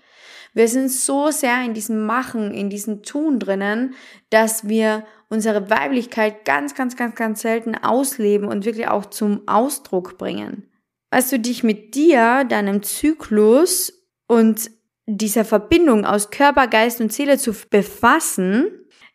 Wir 0.53 0.69
sind 0.69 0.91
so 0.91 1.31
sehr 1.31 1.63
in 1.65 1.73
diesem 1.73 2.05
Machen, 2.05 2.53
in 2.53 2.69
diesem 2.69 3.03
Tun 3.03 3.39
drinnen, 3.39 3.95
dass 4.29 4.69
wir 4.69 5.07
unsere 5.31 5.71
Weiblichkeit 5.71 6.45
ganz, 6.45 6.75
ganz, 6.75 6.97
ganz, 6.97 7.15
ganz 7.15 7.41
selten 7.41 7.77
ausleben 7.77 8.47
und 8.47 8.67
wirklich 8.67 8.89
auch 8.89 9.07
zum 9.07 9.47
Ausdruck 9.47 10.19
bringen. 10.19 10.69
Weißt 11.11 11.33
du, 11.33 11.39
dich 11.39 11.65
mit 11.65 11.95
dir, 11.95 12.45
deinem 12.45 12.83
Zyklus 12.83 14.07
und 14.27 14.71
dieser 15.11 15.45
Verbindung 15.47 16.05
aus 16.05 16.31
Körper, 16.31 16.67
Geist 16.67 17.01
und 17.01 17.13
Seele 17.13 17.39
zu 17.39 17.55
befassen, 17.71 18.69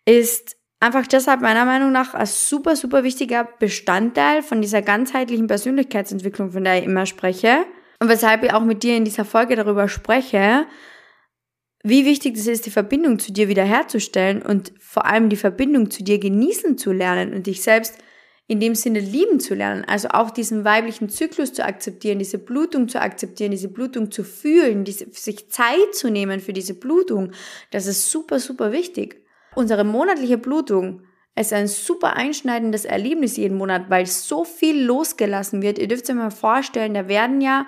ist 0.05 0.57
einfach 0.79 1.05
deshalb 1.05 1.41
meiner 1.41 1.65
Meinung 1.65 1.91
nach 1.91 2.15
ein 2.15 2.25
super, 2.25 2.75
super 2.75 3.03
wichtiger 3.03 3.47
Bestandteil 3.59 4.41
von 4.41 4.61
dieser 4.61 4.81
ganzheitlichen 4.81 5.45
Persönlichkeitsentwicklung, 5.47 6.51
von 6.51 6.63
der 6.63 6.79
ich 6.79 6.85
immer 6.85 7.05
spreche. 7.05 7.65
Und 7.99 8.09
weshalb 8.09 8.43
ich 8.43 8.51
auch 8.53 8.63
mit 8.63 8.81
dir 8.81 8.97
in 8.97 9.05
dieser 9.05 9.23
Folge 9.23 9.55
darüber 9.55 9.87
spreche, 9.87 10.65
wie 11.83 12.05
wichtig 12.05 12.37
es 12.37 12.47
ist, 12.47 12.65
die 12.65 12.71
Verbindung 12.71 13.19
zu 13.19 13.31
dir 13.31 13.47
wiederherzustellen 13.47 14.41
und 14.41 14.73
vor 14.79 15.05
allem 15.05 15.29
die 15.29 15.35
Verbindung 15.35 15.91
zu 15.91 16.03
dir 16.03 16.17
genießen 16.17 16.77
zu 16.77 16.91
lernen 16.91 17.33
und 17.33 17.45
dich 17.45 17.61
selbst 17.61 17.99
in 18.47 18.59
dem 18.59 18.75
Sinne 18.75 18.99
lieben 18.99 19.39
zu 19.39 19.55
lernen. 19.55 19.85
Also 19.85 20.09
auch 20.09 20.29
diesen 20.29 20.65
weiblichen 20.65 21.09
Zyklus 21.09 21.53
zu 21.53 21.63
akzeptieren, 21.63 22.19
diese 22.19 22.37
Blutung 22.37 22.89
zu 22.89 22.99
akzeptieren, 22.99 23.51
diese 23.51 23.69
Blutung 23.69 24.11
zu 24.11 24.23
fühlen, 24.23 24.83
diese, 24.83 25.09
sich 25.11 25.49
Zeit 25.49 25.93
zu 25.93 26.09
nehmen 26.09 26.39
für 26.39 26.53
diese 26.53 26.73
Blutung. 26.73 27.31
Das 27.71 27.87
ist 27.87 28.11
super, 28.11 28.39
super 28.39 28.71
wichtig. 28.71 29.23
Unsere 29.55 29.83
monatliche 29.83 30.37
Blutung 30.37 31.01
ist 31.35 31.53
ein 31.53 31.67
super 31.67 32.15
einschneidendes 32.15 32.85
Erlebnis 32.85 33.37
jeden 33.37 33.57
Monat, 33.57 33.89
weil 33.89 34.05
so 34.05 34.43
viel 34.43 34.83
losgelassen 34.83 35.61
wird. 35.61 35.79
Ihr 35.79 35.87
dürft 35.87 36.09
euch 36.09 36.15
mal 36.15 36.29
vorstellen, 36.29 36.93
da 36.93 37.07
werden 37.07 37.41
ja 37.41 37.65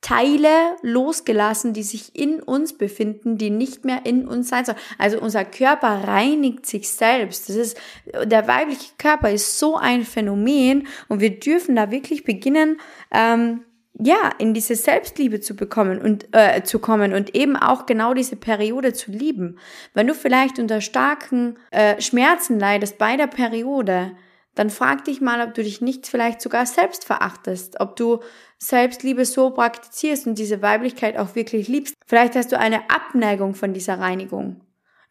Teile 0.00 0.76
losgelassen, 0.82 1.74
die 1.74 1.82
sich 1.82 2.16
in 2.16 2.42
uns 2.42 2.76
befinden, 2.76 3.36
die 3.36 3.50
nicht 3.50 3.84
mehr 3.84 4.06
in 4.06 4.26
uns 4.26 4.48
sein 4.48 4.64
sollen. 4.64 4.78
Also 4.98 5.20
unser 5.20 5.44
Körper 5.44 6.04
reinigt 6.06 6.64
sich 6.64 6.90
selbst. 6.90 7.48
Das 7.48 7.56
ist, 7.56 7.78
der 8.24 8.48
weibliche 8.48 8.92
Körper 8.96 9.30
ist 9.30 9.58
so 9.58 9.76
ein 9.76 10.04
Phänomen 10.04 10.86
und 11.08 11.20
wir 11.20 11.38
dürfen 11.38 11.76
da 11.76 11.90
wirklich 11.90 12.24
beginnen, 12.24 12.80
ähm, 13.10 13.64
ja, 13.98 14.30
in 14.38 14.54
diese 14.54 14.76
Selbstliebe 14.76 15.40
zu 15.40 15.54
bekommen 15.54 16.00
und 16.00 16.28
äh, 16.32 16.62
zu 16.62 16.78
kommen 16.78 17.12
und 17.12 17.34
eben 17.34 17.56
auch 17.56 17.84
genau 17.84 18.14
diese 18.14 18.36
Periode 18.36 18.94
zu 18.94 19.10
lieben. 19.10 19.58
Wenn 19.92 20.06
du 20.06 20.14
vielleicht 20.14 20.58
unter 20.58 20.80
starken 20.80 21.58
äh, 21.70 22.00
Schmerzen 22.00 22.58
leidest 22.58 22.96
bei 22.96 23.16
der 23.16 23.26
Periode, 23.26 24.12
dann 24.60 24.68
frag 24.68 25.06
dich 25.06 25.22
mal, 25.22 25.40
ob 25.40 25.54
du 25.54 25.64
dich 25.64 25.80
nicht 25.80 26.06
vielleicht 26.06 26.42
sogar 26.42 26.66
selbst 26.66 27.06
verachtest, 27.06 27.80
ob 27.80 27.96
du 27.96 28.20
Selbstliebe 28.58 29.24
so 29.24 29.48
praktizierst 29.48 30.26
und 30.26 30.38
diese 30.38 30.60
Weiblichkeit 30.60 31.16
auch 31.16 31.34
wirklich 31.34 31.66
liebst. 31.66 31.94
Vielleicht 32.06 32.36
hast 32.36 32.52
du 32.52 32.58
eine 32.58 32.90
Abneigung 32.90 33.54
von 33.54 33.72
dieser 33.72 33.98
Reinigung. 33.98 34.60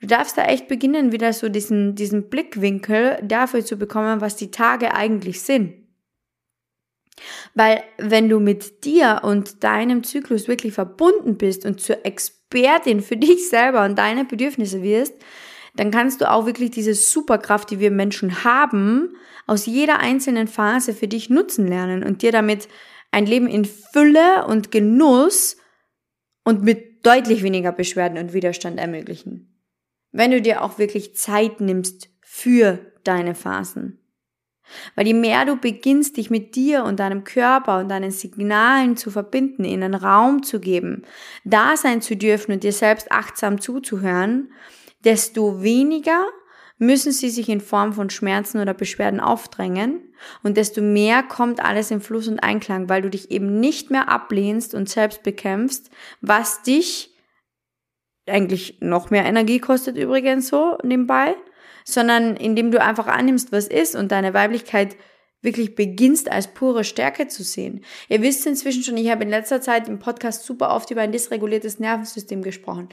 Du 0.02 0.06
darfst 0.06 0.38
da 0.38 0.44
echt 0.44 0.68
beginnen, 0.68 1.12
wieder 1.12 1.34
so 1.34 1.50
diesen, 1.50 1.96
diesen 1.96 2.30
Blickwinkel 2.30 3.18
dafür 3.24 3.66
zu 3.66 3.78
bekommen, 3.78 4.22
was 4.22 4.36
die 4.36 4.52
Tage 4.52 4.94
eigentlich 4.94 5.42
sind. 5.42 5.74
Weil 7.56 7.82
wenn 7.98 8.30
du 8.30 8.40
mit 8.40 8.86
dir 8.86 9.22
und 9.24 9.64
deinem 9.64 10.04
Zyklus 10.04 10.48
wirklich 10.48 10.74
verbunden 10.76 11.40
bist 11.40 11.66
und 11.66 11.82
zur 11.82 12.06
Expertin 12.06 13.02
für 13.02 13.18
dich 13.18 13.50
selber 13.50 13.84
und 13.84 13.98
deine 13.98 14.26
Bedürfnisse 14.26 14.84
wirst, 14.84 15.16
dann 15.76 15.92
kannst 15.92 16.22
du 16.22 16.30
auch 16.30 16.46
wirklich 16.46 16.72
diese 16.72 16.94
Superkraft, 16.94 17.70
die 17.72 17.80
wir 17.80 17.92
Menschen 17.92 18.44
haben, 18.44 19.16
aus 19.48 19.66
jeder 19.66 20.00
einzelnen 20.00 20.48
Phase 20.48 20.94
für 20.94 21.08
dich 21.08 21.30
nutzen 21.30 21.68
lernen 21.68 22.04
und 22.04 22.22
dir 22.22 22.32
damit 22.32 22.68
ein 23.12 23.26
Leben 23.26 23.48
in 23.48 23.66
Fülle 23.66 24.46
und 24.46 24.72
Genuss 24.72 25.58
und 26.44 26.64
mit 26.64 27.06
deutlich 27.06 27.44
weniger 27.44 27.72
Beschwerden 27.72 28.18
und 28.18 28.34
Widerstand 28.34 28.80
ermöglichen. 28.80 29.64
Wenn 30.12 30.32
du 30.32 30.42
dir 30.42 30.64
auch 30.64 30.78
wirklich 30.78 31.16
Zeit 31.16 31.62
nimmst 31.62 32.10
für 32.22 32.80
deine 33.04 33.36
Phasen. 33.36 34.00
Weil 34.96 35.08
je 35.08 35.14
mehr 35.14 35.46
du 35.46 35.56
beginnst, 35.56 36.18
dich 36.18 36.30
mit 36.30 36.56
dir 36.56 36.84
und 36.84 37.00
deinem 37.00 37.24
Körper 37.24 37.80
und 37.80 37.90
deinen 37.90 38.12
Signalen 38.12 38.98
zu 38.98 39.10
verbinden, 39.10 39.64
ihnen 39.64 39.96
Raum 39.96 40.44
zu 40.44 40.60
geben, 40.60 41.04
da 41.44 41.76
sein 41.76 42.02
zu 42.02 42.16
dürfen 42.16 42.52
und 42.52 42.64
dir 42.64 42.74
selbst 42.74 43.12
achtsam 43.12 43.60
zuzuhören, 43.60 44.52
desto 45.04 45.62
weniger 45.62 46.26
müssen 46.78 47.12
sie 47.12 47.30
sich 47.30 47.50
in 47.50 47.62
Form 47.62 47.94
von 47.94 48.10
Schmerzen 48.10 48.60
oder 48.60 48.74
Beschwerden 48.74 49.20
aufdrängen 49.20 50.14
und 50.44 50.58
desto 50.58 50.82
mehr 50.82 51.24
kommt 51.24 51.64
alles 51.64 51.92
in 51.92 52.02
Fluss 52.02 52.28
und 52.28 52.40
Einklang, 52.40 52.88
weil 52.90 53.02
du 53.02 53.10
dich 53.10 53.32
eben 53.32 53.60
nicht 53.60 53.92
mehr 53.92 54.10
ablehnst 54.10 54.74
und 54.74 54.90
selbst 54.90 55.24
bekämpfst, 55.24 55.90
was 56.22 56.64
dich 56.64 57.16
eigentlich 58.28 58.78
noch 58.80 59.10
mehr 59.10 59.26
Energie 59.26 59.60
kostet 59.60 59.98
übrigens 59.98 60.48
so 60.48 60.78
nebenbei, 60.84 61.36
sondern 61.84 62.38
indem 62.38 62.72
du 62.72 62.82
einfach 62.82 63.08
annimmst, 63.08 63.52
was 63.52 63.68
ist 63.68 63.96
und 63.96 64.12
deine 64.12 64.34
Weiblichkeit 64.34 64.96
wirklich 65.42 65.76
beginnst 65.76 66.32
als 66.32 66.54
pure 66.54 66.84
Stärke 66.84 67.28
zu 67.28 67.44
sehen. 67.44 67.84
Ihr 68.10 68.22
wisst 68.22 68.46
inzwischen 68.46 68.84
schon, 68.84 68.98
ich 68.98 69.10
habe 69.10 69.24
in 69.24 69.30
letzter 69.30 69.62
Zeit 69.62 69.88
im 69.88 70.00
Podcast 70.00 70.44
super 70.44 70.76
oft 70.76 70.92
über 70.92 71.02
ein 71.02 71.12
dysreguliertes 71.12 71.80
Nervensystem 71.80 72.42
gesprochen. 72.42 72.90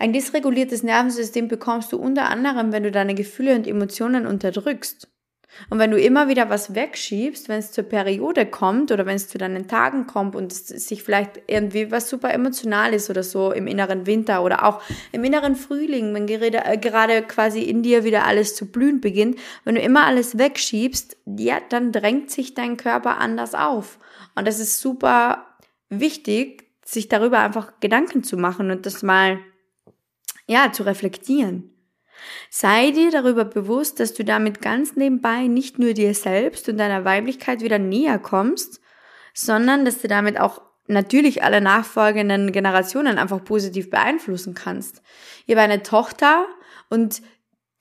Ein 0.00 0.14
dysreguliertes 0.14 0.82
Nervensystem 0.82 1.46
bekommst 1.46 1.92
du 1.92 1.98
unter 1.98 2.30
anderem, 2.30 2.72
wenn 2.72 2.84
du 2.84 2.90
deine 2.90 3.14
Gefühle 3.14 3.54
und 3.54 3.66
Emotionen 3.66 4.26
unterdrückst. 4.26 5.06
Und 5.68 5.78
wenn 5.78 5.90
du 5.90 6.00
immer 6.00 6.26
wieder 6.28 6.48
was 6.48 6.74
wegschiebst, 6.74 7.50
wenn 7.50 7.58
es 7.58 7.70
zur 7.70 7.84
Periode 7.84 8.46
kommt 8.46 8.92
oder 8.92 9.04
wenn 9.04 9.16
es 9.16 9.28
zu 9.28 9.36
deinen 9.36 9.68
Tagen 9.68 10.06
kommt 10.06 10.34
und 10.34 10.52
es 10.52 10.68
sich 10.68 11.02
vielleicht 11.02 11.42
irgendwie 11.48 11.90
was 11.90 12.08
super 12.08 12.32
emotional 12.32 12.94
ist 12.94 13.10
oder 13.10 13.22
so 13.22 13.52
im 13.52 13.66
inneren 13.66 14.06
Winter 14.06 14.42
oder 14.42 14.64
auch 14.64 14.80
im 15.12 15.22
inneren 15.22 15.54
Frühling, 15.54 16.14
wenn 16.14 16.26
gerade, 16.26 16.64
äh, 16.64 16.78
gerade 16.78 17.20
quasi 17.20 17.60
in 17.60 17.82
dir 17.82 18.02
wieder 18.02 18.24
alles 18.24 18.56
zu 18.56 18.72
blühen 18.72 19.02
beginnt, 19.02 19.38
wenn 19.64 19.74
du 19.74 19.82
immer 19.82 20.06
alles 20.06 20.38
wegschiebst, 20.38 21.18
ja, 21.26 21.58
dann 21.68 21.92
drängt 21.92 22.30
sich 22.30 22.54
dein 22.54 22.78
Körper 22.78 23.18
anders 23.18 23.54
auf. 23.54 23.98
Und 24.34 24.48
das 24.48 24.60
ist 24.60 24.80
super 24.80 25.58
wichtig, 25.90 26.70
sich 26.86 27.08
darüber 27.08 27.40
einfach 27.40 27.80
Gedanken 27.80 28.24
zu 28.24 28.38
machen 28.38 28.70
und 28.70 28.86
das 28.86 29.02
mal, 29.02 29.40
ja, 30.46 30.72
zu 30.72 30.82
reflektieren. 30.82 31.74
Sei 32.50 32.90
dir 32.90 33.10
darüber 33.10 33.44
bewusst, 33.44 34.00
dass 34.00 34.14
du 34.14 34.24
damit 34.24 34.60
ganz 34.60 34.96
nebenbei 34.96 35.46
nicht 35.46 35.78
nur 35.78 35.94
dir 35.94 36.14
selbst 36.14 36.68
und 36.68 36.76
deiner 36.76 37.04
Weiblichkeit 37.04 37.62
wieder 37.62 37.78
näher 37.78 38.18
kommst, 38.18 38.80
sondern 39.32 39.84
dass 39.84 40.00
du 40.00 40.08
damit 40.08 40.38
auch 40.38 40.60
natürlich 40.86 41.42
alle 41.42 41.60
nachfolgenden 41.60 42.52
Generationen 42.52 43.18
einfach 43.18 43.42
positiv 43.44 43.90
beeinflussen 43.90 44.54
kannst. 44.54 45.02
Ich 45.46 45.54
habe 45.54 45.62
eine 45.62 45.82
Tochter 45.82 46.46
und 46.88 47.22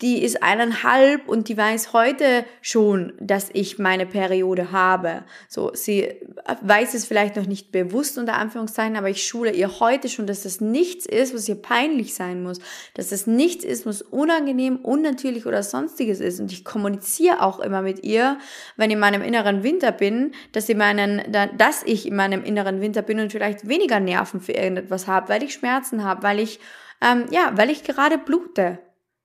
die 0.02 0.24
ist 0.24 0.42
eineinhalb 0.42 1.28
und 1.28 1.50
die 1.50 1.58
weiß 1.58 1.92
heute 1.92 2.46
schon, 2.62 3.14
dass 3.20 3.50
ich 3.52 3.80
meine 3.80 4.06
Periode 4.06 4.72
habe. 4.72 5.24
So, 5.50 5.72
sie 5.74 6.16
weiß 6.62 6.94
es 6.94 7.06
vielleicht 7.06 7.36
noch 7.36 7.46
nicht 7.46 7.74
bewusst 7.74 8.18
unter 8.18 8.36
Anführungszeichen, 8.36 8.96
aber 8.96 9.10
ich 9.10 9.28
schule 9.28 9.52
ihr 9.52 9.82
heute 9.82 10.08
schon, 10.08 10.26
dass 10.26 10.44
das 10.44 10.62
nichts 10.62 11.06
ist, 11.06 11.34
was 11.34 11.50
ihr 11.50 11.62
peinlich 11.62 12.14
sein 12.14 12.42
muss, 12.44 12.60
dass 12.94 13.10
das 13.10 13.28
nichts 13.28 13.66
ist, 13.66 13.86
was 13.86 14.02
unangenehm, 14.02 14.78
unnatürlich 14.78 15.46
oder 15.46 15.64
sonstiges 15.64 16.22
ist. 16.22 16.40
Und 16.40 16.52
ich 16.54 16.64
kommuniziere 16.64 17.42
auch 17.42 17.60
immer 17.60 17.82
mit 17.82 18.04
ihr, 18.06 18.38
wenn 18.78 18.90
ich 18.90 18.96
in 18.96 19.00
meinem 19.00 19.22
inneren 19.22 19.64
Winter 19.64 19.92
bin, 19.92 20.32
dass 20.54 20.70
ich 20.70 20.78
meinen, 20.78 21.30
dass 21.58 21.84
ich 21.84 22.08
in 22.08 22.16
meinem 22.16 22.44
inneren 22.46 22.80
Winter 22.80 23.02
bin 23.02 23.20
und 23.20 23.34
vielleicht 23.34 23.68
weniger 23.68 24.00
Nerven 24.00 24.40
für 24.40 24.54
irgendetwas 24.54 25.08
habe, 25.08 25.28
weil 25.28 25.44
ich 25.44 25.54
Schmerzen 25.54 26.06
habe, 26.06 26.24
weil 26.24 26.40
ich 26.40 26.60
ähm, 27.02 27.26
ja, 27.32 27.52
weil 27.56 27.70
ich 27.70 27.84
gerade 27.84 28.18
blute 28.18 28.80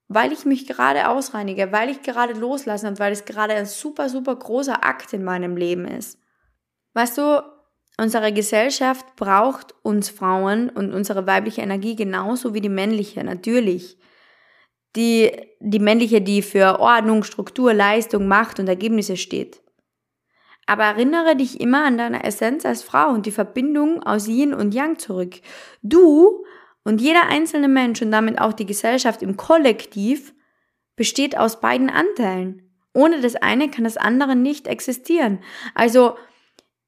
weil 0.08 0.32
ich 0.32 0.44
mich 0.44 0.66
gerade 0.66 1.08
ausreinige, 1.08 1.72
weil 1.72 1.90
ich 1.90 2.02
gerade 2.02 2.34
loslasse 2.34 2.86
und 2.86 2.98
weil 2.98 3.12
es 3.12 3.24
gerade 3.24 3.54
ein 3.54 3.66
super, 3.66 4.08
super 4.08 4.36
großer 4.36 4.84
Akt 4.84 5.12
in 5.12 5.24
meinem 5.24 5.56
Leben 5.56 5.86
ist. 5.86 6.18
Weißt 6.92 7.18
du, 7.18 7.42
unsere 7.98 8.32
Gesellschaft 8.32 9.16
braucht 9.16 9.74
uns 9.82 10.10
Frauen 10.10 10.68
und 10.70 10.92
unsere 10.92 11.26
weibliche 11.26 11.62
Energie 11.62 11.96
genauso 11.96 12.54
wie 12.54 12.60
die 12.60 12.68
männliche, 12.68 13.24
natürlich. 13.24 13.98
Die, 14.96 15.32
die 15.58 15.80
männliche, 15.80 16.20
die 16.20 16.42
für 16.42 16.78
Ordnung, 16.78 17.24
Struktur, 17.24 17.74
Leistung, 17.74 18.28
Macht 18.28 18.60
und 18.60 18.68
Ergebnisse 18.68 19.16
steht. 19.16 19.60
Aber 20.66 20.84
erinnere 20.84 21.36
dich 21.36 21.60
immer 21.60 21.84
an 21.84 21.98
deine 21.98 22.24
Essenz 22.24 22.64
als 22.64 22.82
Frau 22.82 23.08
und 23.10 23.26
die 23.26 23.32
Verbindung 23.32 24.02
aus 24.02 24.28
Yin 24.28 24.54
und 24.54 24.72
Yang 24.72 24.98
zurück. 24.98 25.34
Du 25.82 26.44
und 26.84 27.00
jeder 27.00 27.26
einzelne 27.28 27.68
Mensch 27.68 28.02
und 28.02 28.12
damit 28.12 28.40
auch 28.40 28.52
die 28.52 28.66
Gesellschaft 28.66 29.22
im 29.22 29.36
Kollektiv 29.36 30.34
besteht 30.96 31.36
aus 31.36 31.60
beiden 31.60 31.90
Anteilen. 31.90 32.70
Ohne 32.92 33.20
das 33.20 33.34
eine 33.36 33.70
kann 33.70 33.84
das 33.84 33.96
andere 33.96 34.36
nicht 34.36 34.68
existieren. 34.68 35.40
Also 35.74 36.16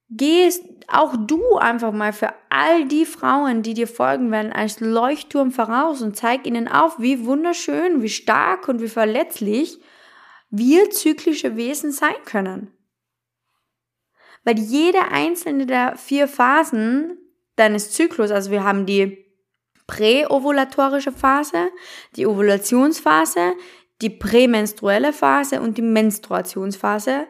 gehst 0.08 0.62
auch 0.86 1.16
du 1.26 1.56
einfach 1.56 1.92
mal 1.92 2.12
für 2.12 2.32
all 2.48 2.84
die 2.84 3.06
Frauen, 3.06 3.62
die 3.62 3.74
dir 3.74 3.88
folgen 3.88 4.30
werden, 4.30 4.52
als 4.52 4.78
Leuchtturm 4.78 5.50
voraus 5.50 6.00
und 6.02 6.16
zeig 6.16 6.46
ihnen 6.46 6.68
auf, 6.68 7.00
wie 7.00 7.24
wunderschön, 7.24 8.02
wie 8.02 8.08
stark 8.08 8.68
und 8.68 8.80
wie 8.80 8.88
verletzlich 8.88 9.80
wir 10.50 10.90
zyklische 10.90 11.56
Wesen 11.56 11.90
sein 11.90 12.14
können. 12.24 12.70
Weil 14.44 14.60
jede 14.60 15.10
einzelne 15.10 15.66
der 15.66 15.96
vier 15.96 16.28
Phasen 16.28 17.18
deines 17.56 17.90
Zyklus, 17.90 18.30
also 18.30 18.52
wir 18.52 18.62
haben 18.62 18.86
die 18.86 19.25
präovulatorische 19.86 21.12
Phase, 21.12 21.70
die 22.16 22.26
Ovulationsphase, 22.26 23.54
die 24.02 24.10
prämenstruelle 24.10 25.12
Phase 25.12 25.60
und 25.60 25.78
die 25.78 25.82
Menstruationsphase. 25.82 27.26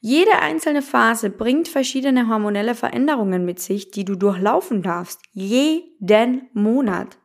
Jede 0.00 0.38
einzelne 0.40 0.82
Phase 0.82 1.30
bringt 1.30 1.68
verschiedene 1.68 2.28
hormonelle 2.28 2.74
Veränderungen 2.74 3.44
mit 3.44 3.58
sich, 3.60 3.90
die 3.90 4.04
du 4.04 4.16
durchlaufen 4.16 4.82
darfst. 4.82 5.20
Jeden 5.32 6.50
Monat. 6.52 7.16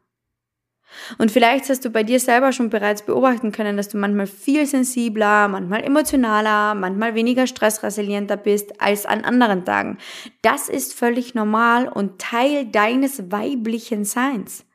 Und 1.17 1.31
vielleicht 1.31 1.69
hast 1.69 1.85
du 1.85 1.89
bei 1.89 2.03
dir 2.03 2.19
selber 2.19 2.51
schon 2.51 2.69
bereits 2.69 3.03
beobachten 3.03 3.51
können, 3.51 3.77
dass 3.77 3.89
du 3.89 3.97
manchmal 3.97 4.27
viel 4.27 4.65
sensibler, 4.65 5.47
manchmal 5.47 5.83
emotionaler, 5.83 6.75
manchmal 6.75 7.15
weniger 7.15 7.47
stressresilienter 7.47 8.37
bist 8.37 8.81
als 8.81 9.05
an 9.05 9.23
anderen 9.23 9.65
Tagen. 9.65 9.97
Das 10.41 10.69
ist 10.69 10.93
völlig 10.93 11.35
normal 11.35 11.87
und 11.87 12.19
Teil 12.19 12.65
deines 12.65 13.31
weiblichen 13.31 14.05
Seins. 14.05 14.65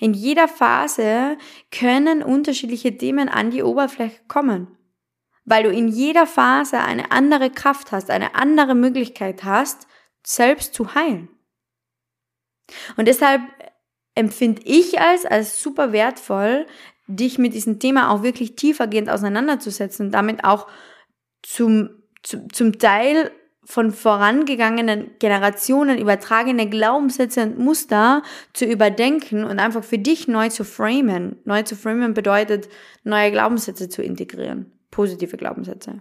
In 0.00 0.14
jeder 0.14 0.48
Phase 0.48 1.36
können 1.70 2.22
unterschiedliche 2.22 2.96
Themen 2.96 3.28
an 3.28 3.50
die 3.50 3.62
Oberfläche 3.62 4.20
kommen, 4.28 4.78
weil 5.44 5.64
du 5.64 5.70
in 5.70 5.88
jeder 5.88 6.26
Phase 6.26 6.80
eine 6.80 7.10
andere 7.12 7.50
Kraft 7.50 7.92
hast, 7.92 8.10
eine 8.10 8.34
andere 8.34 8.74
Möglichkeit 8.74 9.44
hast, 9.44 9.86
selbst 10.26 10.72
zu 10.72 10.94
heilen. 10.94 11.28
Und 12.96 13.08
deshalb 13.08 13.42
empfinde 14.14 14.62
ich 14.64 15.00
als, 15.00 15.26
als 15.26 15.62
super 15.62 15.92
wertvoll, 15.92 16.66
dich 17.06 17.38
mit 17.38 17.54
diesem 17.54 17.78
Thema 17.78 18.10
auch 18.10 18.22
wirklich 18.22 18.56
tiefergehend 18.56 19.10
auseinanderzusetzen 19.10 20.06
und 20.06 20.12
damit 20.12 20.44
auch 20.44 20.66
zum, 21.42 21.90
zum, 22.22 22.52
zum 22.52 22.78
Teil 22.78 23.30
von 23.64 23.92
vorangegangenen 23.92 25.10
Generationen 25.18 25.98
übertragene 25.98 26.68
Glaubenssätze 26.68 27.42
und 27.42 27.58
Muster 27.58 28.22
zu 28.52 28.66
überdenken 28.66 29.44
und 29.44 29.58
einfach 29.58 29.82
für 29.82 29.98
dich 29.98 30.28
neu 30.28 30.50
zu 30.50 30.64
framen. 30.64 31.36
Neu 31.44 31.62
zu 31.62 31.74
framen 31.74 32.14
bedeutet, 32.14 32.68
neue 33.04 33.30
Glaubenssätze 33.30 33.88
zu 33.88 34.02
integrieren, 34.02 34.70
positive 34.90 35.36
Glaubenssätze. 35.36 36.00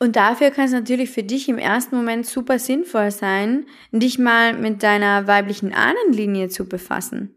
Und 0.00 0.16
dafür 0.16 0.50
kann 0.50 0.66
es 0.66 0.72
natürlich 0.72 1.10
für 1.10 1.24
dich 1.24 1.48
im 1.48 1.58
ersten 1.58 1.96
Moment 1.96 2.26
super 2.26 2.58
sinnvoll 2.58 3.10
sein, 3.10 3.66
dich 3.90 4.18
mal 4.18 4.54
mit 4.54 4.82
deiner 4.82 5.26
weiblichen 5.26 5.72
Ahnenlinie 5.72 6.48
zu 6.48 6.68
befassen. 6.68 7.34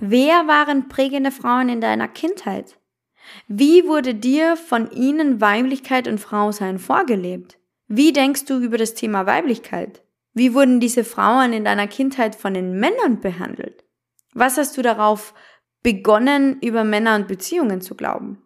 Wer 0.00 0.46
waren 0.46 0.88
prägende 0.88 1.30
Frauen 1.30 1.68
in 1.68 1.80
deiner 1.80 2.08
Kindheit? 2.08 2.78
Wie 3.46 3.86
wurde 3.86 4.14
dir 4.14 4.56
von 4.56 4.90
ihnen 4.90 5.40
Weiblichkeit 5.40 6.08
und 6.08 6.18
Frausein 6.18 6.78
vorgelebt? 6.78 7.58
Wie 7.88 8.12
denkst 8.12 8.44
du 8.44 8.58
über 8.58 8.78
das 8.78 8.94
Thema 8.94 9.26
Weiblichkeit? 9.26 10.02
Wie 10.34 10.54
wurden 10.54 10.78
diese 10.78 11.04
Frauen 11.04 11.52
in 11.52 11.64
deiner 11.64 11.88
Kindheit 11.88 12.36
von 12.36 12.54
den 12.54 12.78
Männern 12.78 13.20
behandelt? 13.20 13.84
Was 14.34 14.56
hast 14.56 14.76
du 14.76 14.82
darauf 14.82 15.34
begonnen, 15.82 16.58
über 16.60 16.84
Männer 16.84 17.16
und 17.16 17.28
Beziehungen 17.28 17.80
zu 17.80 17.94
glauben? 17.94 18.42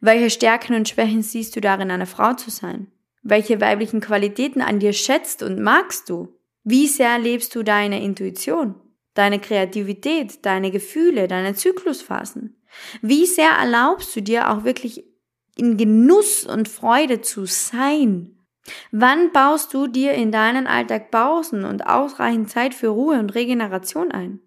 Welche 0.00 0.30
Stärken 0.30 0.74
und 0.74 0.88
Schwächen 0.88 1.22
siehst 1.22 1.56
du 1.56 1.60
darin, 1.60 1.90
eine 1.90 2.06
Frau 2.06 2.34
zu 2.34 2.50
sein? 2.50 2.92
Welche 3.22 3.60
weiblichen 3.60 4.00
Qualitäten 4.00 4.62
an 4.62 4.78
dir 4.78 4.92
schätzt 4.92 5.42
und 5.42 5.60
magst 5.60 6.08
du? 6.08 6.38
Wie 6.62 6.86
sehr 6.86 7.18
lebst 7.18 7.54
du 7.54 7.62
deine 7.62 8.02
Intuition, 8.02 8.76
deine 9.18 9.40
Kreativität, 9.40 10.46
deine 10.46 10.70
Gefühle, 10.70 11.28
deine 11.28 11.54
Zyklusphasen? 11.54 12.56
Wie 13.02 13.26
sehr 13.26 13.50
erlaubst 13.50 14.14
du 14.14 14.22
dir 14.22 14.50
auch 14.50 14.64
wirklich 14.64 15.04
in 15.56 15.76
Genuss 15.76 16.44
und 16.44 16.68
Freude 16.68 17.20
zu 17.20 17.44
sein? 17.44 18.38
Wann 18.92 19.32
baust 19.32 19.74
du 19.74 19.86
dir 19.86 20.12
in 20.12 20.30
deinen 20.30 20.66
Alltag 20.66 21.10
Pausen 21.10 21.64
und 21.64 21.86
ausreichend 21.86 22.50
Zeit 22.50 22.74
für 22.74 22.88
Ruhe 22.88 23.18
und 23.18 23.34
Regeneration 23.34 24.12
ein? 24.12 24.40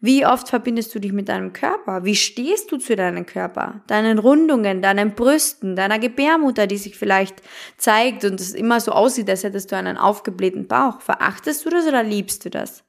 Wie 0.00 0.24
oft 0.24 0.48
verbindest 0.48 0.94
du 0.94 1.00
dich 1.00 1.12
mit 1.12 1.28
deinem 1.28 1.52
Körper? 1.52 2.04
Wie 2.04 2.14
stehst 2.14 2.72
du 2.72 2.78
zu 2.78 2.96
deinem 2.96 3.26
Körper? 3.26 3.82
Deinen 3.86 4.18
Rundungen, 4.18 4.80
deinen 4.80 5.14
Brüsten, 5.14 5.76
deiner 5.76 5.98
Gebärmutter, 5.98 6.66
die 6.66 6.78
sich 6.78 6.96
vielleicht 6.96 7.42
zeigt 7.76 8.24
und 8.24 8.40
es 8.40 8.54
immer 8.54 8.80
so 8.80 8.92
aussieht, 8.92 9.28
als 9.28 9.44
hättest 9.44 9.72
du 9.72 9.76
einen 9.76 9.98
aufgeblähten 9.98 10.66
Bauch. 10.66 11.00
Verachtest 11.00 11.66
du 11.66 11.70
das 11.70 11.86
oder 11.86 12.02
liebst 12.02 12.44
du 12.44 12.50
das? 12.50 12.85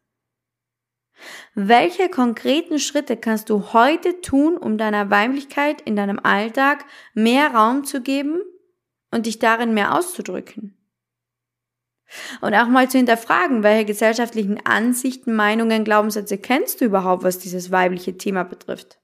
Welche 1.59 2.07
konkreten 2.07 2.77
Schritte 2.77 3.17
kannst 3.17 3.49
du 3.49 3.73
heute 3.73 4.21
tun, 4.21 4.57
um 4.57 4.77
deiner 4.77 5.09
Weiblichkeit 5.09 5.81
in 5.81 5.95
deinem 5.95 6.19
Alltag 6.21 6.85
mehr 7.15 7.47
Raum 7.47 7.83
zu 7.83 8.01
geben 8.01 8.41
und 9.09 9.25
dich 9.25 9.39
darin 9.39 9.73
mehr 9.73 9.97
auszudrücken. 9.97 10.77
Und 12.41 12.53
auch 12.53 12.67
mal 12.67 12.87
zu 12.91 12.99
hinterfragen, 12.99 13.63
welche 13.63 13.85
gesellschaftlichen 13.85 14.63
Ansichten, 14.67 15.33
Meinungen, 15.33 15.83
Glaubenssätze 15.83 16.37
kennst 16.37 16.79
du 16.79 16.85
überhaupt, 16.85 17.23
was 17.23 17.39
dieses 17.39 17.71
weibliche 17.71 18.19
Thema 18.19 18.43
betrifft? 18.43 18.99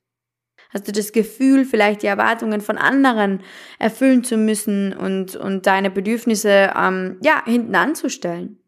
Hast 0.69 0.87
du 0.87 0.91
das 0.91 1.11
Gefühl, 1.11 1.65
vielleicht 1.65 2.03
die 2.03 2.07
Erwartungen 2.07 2.61
von 2.61 2.77
anderen 2.77 3.41
erfüllen 3.79 4.23
zu 4.23 4.37
müssen 4.37 4.93
und, 4.93 5.35
und 5.35 5.65
deine 5.65 5.89
Bedürfnisse 5.89 6.71
ähm, 6.77 7.17
ja, 7.23 7.43
hinten 7.45 7.73
anzustellen? 7.73 8.59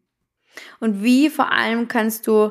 Und 0.80 1.04
wie 1.04 1.30
vor 1.30 1.52
allem 1.52 1.86
kannst 1.86 2.26
du 2.26 2.50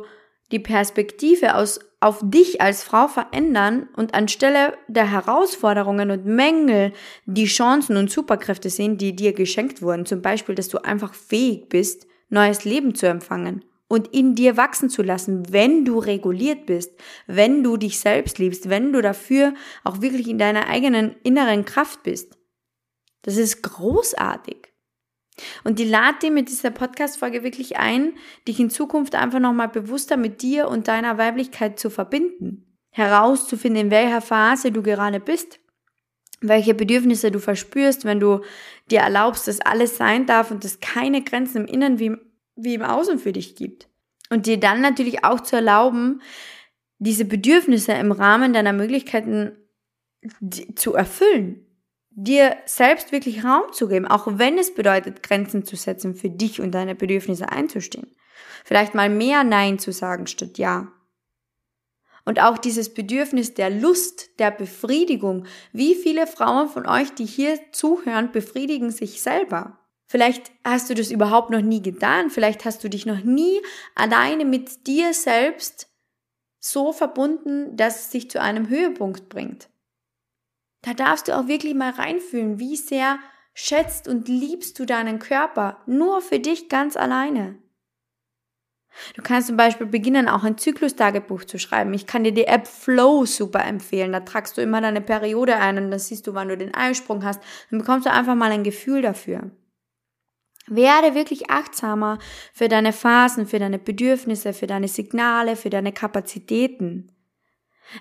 die 0.52 0.60
Perspektive 0.60 1.56
aus, 1.56 1.80
auf 2.00 2.20
dich 2.22 2.62
als 2.62 2.84
Frau 2.84 3.08
verändern 3.08 3.90
und 3.96 4.14
anstelle 4.14 4.78
der 4.88 5.12
Herausforderungen 5.12 6.12
und 6.12 6.26
Mängel 6.26 6.94
die 7.26 7.46
Chancen 7.46 7.98
und 7.98 8.12
Superkräfte 8.12 8.70
sehen, 8.70 8.98
die 8.98 9.16
dir 9.16 9.34
geschenkt 9.34 9.82
wurden. 9.82 10.06
Zum 10.06 10.22
Beispiel, 10.22 10.56
dass 10.56 10.68
du 10.68 10.78
einfach 10.84 11.14
fähig 11.14 11.70
bist, 11.70 12.08
neues 12.30 12.64
Leben 12.64 12.96
zu 12.96 13.08
empfangen 13.08 13.66
und 13.88 14.08
in 14.14 14.36
dir 14.36 14.58
wachsen 14.58 14.90
zu 14.90 15.04
lassen, 15.04 15.52
wenn 15.52 15.86
du 15.86 16.00
reguliert 16.00 16.66
bist, 16.66 16.92
wenn 17.28 17.64
du 17.64 17.78
dich 17.78 18.00
selbst 18.00 18.40
liebst, 18.40 18.70
wenn 18.70 18.94
du 18.94 19.02
dafür 19.02 19.54
auch 19.84 20.02
wirklich 20.02 20.28
in 20.28 20.38
deiner 20.38 20.68
eigenen 20.68 21.16
inneren 21.24 21.66
Kraft 21.66 22.04
bist. 22.04 22.38
Das 23.22 23.38
ist 23.38 23.64
großartig. 23.64 24.75
Und 25.64 25.80
die 25.80 25.86
lade 25.86 26.20
dir 26.22 26.32
mit 26.32 26.50
dieser 26.50 26.72
Podcast-Folge 26.72 27.44
wirklich 27.44 27.78
ein, 27.78 28.14
dich 28.48 28.60
in 28.60 28.70
Zukunft 28.70 29.16
einfach 29.16 29.40
nochmal 29.40 29.70
bewusster 29.70 30.18
mit 30.18 30.42
dir 30.42 30.68
und 30.68 30.88
deiner 30.88 31.18
Weiblichkeit 31.18 31.80
zu 31.80 31.90
verbinden. 31.90 32.78
Herauszufinden, 32.92 33.86
in 33.86 33.92
welcher 33.92 34.22
Phase 34.22 34.72
du 34.72 34.82
gerade 34.82 35.20
bist, 35.20 35.60
welche 36.40 36.74
Bedürfnisse 36.74 37.32
du 37.32 37.40
verspürst, 37.40 38.06
wenn 38.06 38.22
du 38.22 38.42
dir 38.90 39.00
erlaubst, 39.00 39.48
dass 39.48 39.60
alles 39.60 39.98
sein 39.98 40.26
darf 40.26 40.52
und 40.52 40.64
es 40.64 40.80
keine 40.80 41.22
Grenzen 41.22 41.58
im 41.58 41.66
Inneren 41.66 42.00
wie, 42.00 42.16
wie 42.56 42.76
im 42.76 42.84
Außen 42.84 43.20
für 43.20 43.34
dich 43.34 43.56
gibt. 43.56 43.90
Und 44.30 44.46
dir 44.46 44.60
dann 44.60 44.82
natürlich 44.82 45.26
auch 45.26 45.42
zu 45.42 45.58
erlauben, 45.58 46.22
diese 46.98 47.26
Bedürfnisse 47.26 47.92
im 47.94 48.14
Rahmen 48.14 48.54
deiner 48.54 48.74
Möglichkeiten 48.74 49.58
zu 50.76 50.94
erfüllen 50.94 51.66
dir 52.16 52.56
selbst 52.66 53.12
wirklich 53.12 53.44
Raum 53.44 53.74
zu 53.74 53.88
geben, 53.88 54.08
auch 54.08 54.26
wenn 54.28 54.58
es 54.58 54.74
bedeutet, 54.74 55.22
Grenzen 55.22 55.66
zu 55.66 55.76
setzen, 55.76 56.16
für 56.16 56.30
dich 56.30 56.62
und 56.62 56.72
deine 56.72 56.96
Bedürfnisse 56.96 57.50
einzustehen. 57.50 58.16
Vielleicht 58.64 58.96
mal 58.96 59.10
mehr 59.10 59.44
Nein 59.44 59.78
zu 59.80 59.92
sagen 59.92 60.26
statt 60.26 60.58
Ja. 60.58 60.92
Und 62.28 62.42
auch 62.42 62.58
dieses 62.58 62.92
Bedürfnis 62.92 63.54
der 63.54 63.70
Lust, 63.70 64.40
der 64.40 64.50
Befriedigung. 64.50 65.46
Wie 65.74 65.94
viele 65.94 66.26
Frauen 66.26 66.70
von 66.70 66.88
euch, 66.88 67.14
die 67.14 67.26
hier 67.26 67.60
zuhören, 67.72 68.32
befriedigen 68.32 68.90
sich 68.90 69.22
selber? 69.22 69.78
Vielleicht 70.08 70.52
hast 70.64 70.90
du 70.90 70.96
das 70.96 71.12
überhaupt 71.12 71.52
noch 71.52 71.62
nie 71.62 71.84
getan. 71.84 72.32
Vielleicht 72.32 72.66
hast 72.66 72.84
du 72.84 72.90
dich 72.90 73.06
noch 73.06 73.24
nie 73.24 73.62
alleine 73.94 74.46
mit 74.46 74.88
dir 74.88 75.14
selbst 75.14 75.88
so 76.60 76.94
verbunden, 76.94 77.78
dass 77.78 78.06
es 78.06 78.10
dich 78.10 78.32
zu 78.32 78.42
einem 78.42 78.70
Höhepunkt 78.70 79.30
bringt. 79.30 79.70
Da 80.86 80.94
darfst 80.94 81.28
du 81.28 81.36
auch 81.36 81.48
wirklich 81.48 81.74
mal 81.74 81.90
reinfühlen, 81.90 82.60
wie 82.60 82.76
sehr 82.76 83.18
schätzt 83.56 84.08
und 84.08 84.28
liebst 84.28 84.78
du 84.78 84.86
deinen 84.86 85.18
Körper 85.18 85.82
nur 85.88 86.22
für 86.22 86.40
dich 86.40 86.70
ganz 86.70 86.96
alleine. 86.96 87.56
Du 89.16 89.24
kannst 89.24 89.48
zum 89.48 89.58
Beispiel 89.58 89.88
beginnen, 89.88 90.30
auch 90.30 90.44
ein 90.44 90.60
Zyklustagebuch 90.60 91.44
zu 91.46 91.58
schreiben. 91.58 91.94
Ich 91.94 92.06
kann 92.06 92.24
dir 92.24 92.34
die 92.34 92.46
App 92.46 92.68
Flow 92.68 93.26
super 93.26 93.66
empfehlen. 93.66 94.12
Da 94.12 94.20
tragst 94.22 94.58
du 94.58 94.62
immer 94.62 94.80
deine 94.80 95.02
Periode 95.02 95.58
ein 95.58 95.78
und 95.78 95.90
dann 95.90 96.00
siehst 96.00 96.28
du, 96.28 96.34
wann 96.34 96.50
du 96.50 96.58
den 96.58 96.74
Eisprung 96.74 97.24
hast. 97.24 97.42
Dann 97.72 97.80
bekommst 97.80 98.06
du 98.06 98.12
einfach 98.12 98.36
mal 98.36 98.52
ein 98.52 98.64
Gefühl 98.64 99.02
dafür. 99.02 99.52
Werde 100.68 101.16
wirklich 101.16 101.50
achtsamer 101.50 102.20
für 102.54 102.70
deine 102.70 102.94
Phasen, 102.94 103.48
für 103.48 103.60
deine 103.60 103.80
Bedürfnisse, 103.80 104.54
für 104.54 104.68
deine 104.68 104.88
Signale, 104.88 105.56
für 105.56 105.70
deine 105.70 105.92
Kapazitäten. 105.92 107.15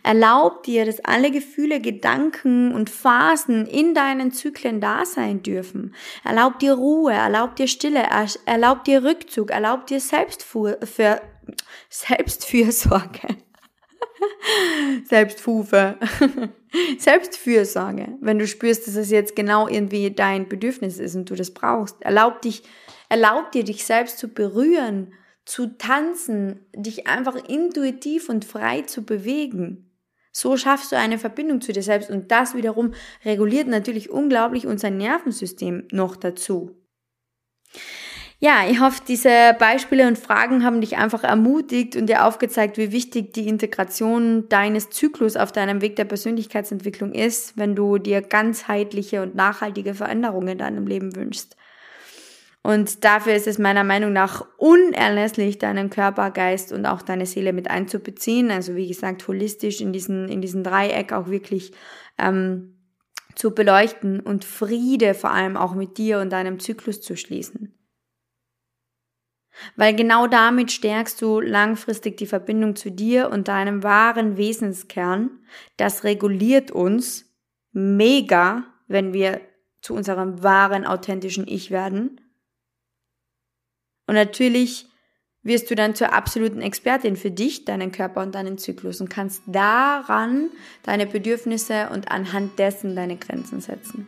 Erlaub 0.02 0.62
dir, 0.64 0.84
dass 0.84 1.04
alle 1.04 1.30
Gefühle, 1.30 1.80
Gedanken 1.80 2.74
und 2.74 2.90
Phasen 2.90 3.66
in 3.66 3.94
deinen 3.94 4.32
Zyklen 4.32 4.80
da 4.80 5.04
sein 5.04 5.42
dürfen. 5.42 5.94
Erlaub 6.24 6.58
dir 6.58 6.74
Ruhe, 6.74 7.12
erlaub 7.12 7.56
dir 7.56 7.68
Stille, 7.68 8.04
erlaub 8.46 8.84
dir 8.84 9.04
Rückzug, 9.04 9.50
erlaub 9.50 9.86
dir 9.86 10.00
Selbstfuhr, 10.00 10.78
für, 10.82 11.20
Selbstfürsorge. 11.88 13.36
Selbstfufe. 15.04 15.98
Selbstfürsorge. 16.98 18.18
Wenn 18.20 18.38
du 18.38 18.46
spürst, 18.46 18.86
dass 18.86 18.96
es 18.96 19.10
jetzt 19.10 19.36
genau 19.36 19.68
irgendwie 19.68 20.10
dein 20.10 20.48
Bedürfnis 20.48 20.98
ist 20.98 21.14
und 21.14 21.30
du 21.30 21.34
das 21.34 21.52
brauchst. 21.52 22.02
Erlaub 22.02 22.42
dich, 22.42 22.62
erlaub 23.08 23.52
dir, 23.52 23.64
dich 23.64 23.84
selbst 23.84 24.18
zu 24.18 24.28
berühren 24.28 25.12
zu 25.44 25.76
tanzen, 25.78 26.66
dich 26.74 27.06
einfach 27.06 27.36
intuitiv 27.36 28.28
und 28.28 28.44
frei 28.44 28.82
zu 28.82 29.04
bewegen. 29.04 29.90
So 30.32 30.56
schaffst 30.56 30.90
du 30.90 30.96
eine 30.96 31.18
Verbindung 31.18 31.60
zu 31.60 31.72
dir 31.72 31.82
selbst 31.82 32.10
und 32.10 32.30
das 32.32 32.54
wiederum 32.54 32.94
reguliert 33.24 33.68
natürlich 33.68 34.10
unglaublich 34.10 34.66
unser 34.66 34.90
Nervensystem 34.90 35.86
noch 35.92 36.16
dazu. 36.16 36.76
Ja, 38.40 38.68
ich 38.68 38.80
hoffe, 38.80 39.00
diese 39.06 39.56
Beispiele 39.58 40.06
und 40.08 40.18
Fragen 40.18 40.64
haben 40.64 40.80
dich 40.80 40.96
einfach 40.96 41.22
ermutigt 41.24 41.96
und 41.96 42.08
dir 42.08 42.26
aufgezeigt, 42.26 42.76
wie 42.76 42.92
wichtig 42.92 43.32
die 43.32 43.48
Integration 43.48 44.48
deines 44.48 44.90
Zyklus 44.90 45.36
auf 45.36 45.52
deinem 45.52 45.80
Weg 45.80 45.96
der 45.96 46.04
Persönlichkeitsentwicklung 46.04 47.14
ist, 47.14 47.56
wenn 47.56 47.74
du 47.74 47.98
dir 47.98 48.20
ganzheitliche 48.20 49.22
und 49.22 49.34
nachhaltige 49.34 49.94
Veränderungen 49.94 50.48
in 50.48 50.58
deinem 50.58 50.86
Leben 50.86 51.14
wünschst. 51.16 51.56
Und 52.66 53.04
dafür 53.04 53.34
ist 53.34 53.46
es 53.46 53.58
meiner 53.58 53.84
Meinung 53.84 54.14
nach 54.14 54.46
unerlässlich, 54.56 55.58
deinen 55.58 55.90
Körper, 55.90 56.30
Geist 56.30 56.72
und 56.72 56.86
auch 56.86 57.02
deine 57.02 57.26
Seele 57.26 57.52
mit 57.52 57.68
einzubeziehen. 57.70 58.50
Also 58.50 58.74
wie 58.74 58.88
gesagt, 58.88 59.28
holistisch 59.28 59.82
in 59.82 59.92
diesen, 59.92 60.30
in 60.30 60.40
diesen 60.40 60.64
Dreieck 60.64 61.12
auch 61.12 61.28
wirklich 61.28 61.72
ähm, 62.16 62.78
zu 63.34 63.54
beleuchten 63.54 64.18
und 64.18 64.46
Friede 64.46 65.12
vor 65.12 65.30
allem 65.30 65.58
auch 65.58 65.74
mit 65.74 65.98
dir 65.98 66.20
und 66.20 66.30
deinem 66.32 66.58
Zyklus 66.58 67.02
zu 67.02 67.18
schließen. 67.18 67.78
Weil 69.76 69.94
genau 69.94 70.26
damit 70.26 70.72
stärkst 70.72 71.20
du 71.20 71.40
langfristig 71.40 72.16
die 72.16 72.26
Verbindung 72.26 72.76
zu 72.76 72.90
dir 72.90 73.28
und 73.28 73.48
deinem 73.48 73.82
wahren 73.82 74.38
Wesenskern. 74.38 75.38
Das 75.76 76.02
reguliert 76.02 76.70
uns 76.70 77.30
mega, 77.72 78.64
wenn 78.88 79.12
wir 79.12 79.42
zu 79.82 79.92
unserem 79.92 80.42
wahren, 80.42 80.86
authentischen 80.86 81.46
Ich 81.46 81.70
werden. 81.70 82.22
Und 84.06 84.14
natürlich 84.14 84.86
wirst 85.44 85.70
du 85.70 85.74
dann 85.74 85.94
zur 85.94 86.12
absoluten 86.12 86.62
Expertin 86.62 87.16
für 87.16 87.30
dich, 87.30 87.64
deinen 87.64 87.92
Körper 87.92 88.22
und 88.22 88.34
deinen 88.34 88.58
Zyklus 88.58 89.00
und 89.00 89.10
kannst 89.10 89.42
daran 89.46 90.48
deine 90.82 91.06
Bedürfnisse 91.06 91.90
und 91.92 92.10
anhand 92.10 92.58
dessen 92.58 92.96
deine 92.96 93.16
Grenzen 93.16 93.60
setzen. 93.60 94.06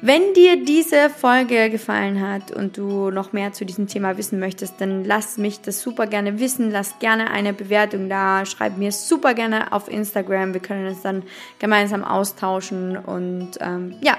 Wenn 0.00 0.32
dir 0.32 0.64
diese 0.64 1.10
Folge 1.10 1.70
gefallen 1.70 2.20
hat 2.20 2.52
und 2.52 2.76
du 2.78 3.10
noch 3.10 3.32
mehr 3.32 3.52
zu 3.52 3.64
diesem 3.64 3.88
Thema 3.88 4.16
wissen 4.16 4.38
möchtest, 4.38 4.80
dann 4.80 5.04
lass 5.04 5.38
mich 5.38 5.60
das 5.60 5.82
super 5.82 6.06
gerne 6.06 6.38
wissen. 6.38 6.70
Lass 6.70 7.00
gerne 7.00 7.32
eine 7.32 7.52
Bewertung 7.52 8.08
da. 8.08 8.46
Schreib 8.46 8.78
mir 8.78 8.92
super 8.92 9.34
gerne 9.34 9.72
auf 9.72 9.88
Instagram. 9.88 10.54
Wir 10.54 10.60
können 10.60 10.86
uns 10.86 11.02
dann 11.02 11.24
gemeinsam 11.58 12.04
austauschen. 12.04 12.96
Und 12.96 13.58
ähm, 13.60 13.96
ja, 14.00 14.16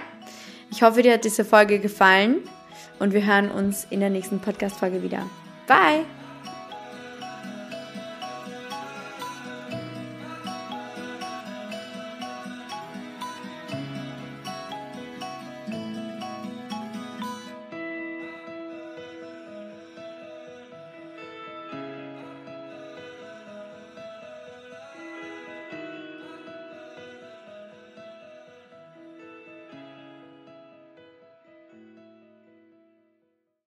ich 0.69 0.83
hoffe, 0.83 1.01
dir 1.01 1.13
hat 1.13 1.23
diese 1.23 1.45
Folge 1.45 1.79
gefallen 1.79 2.41
und 2.99 3.13
wir 3.13 3.25
hören 3.25 3.49
uns 3.49 3.87
in 3.89 3.99
der 3.99 4.09
nächsten 4.09 4.39
Podcast-Folge 4.39 5.01
wieder. 5.01 5.25
Bye! 5.67 6.05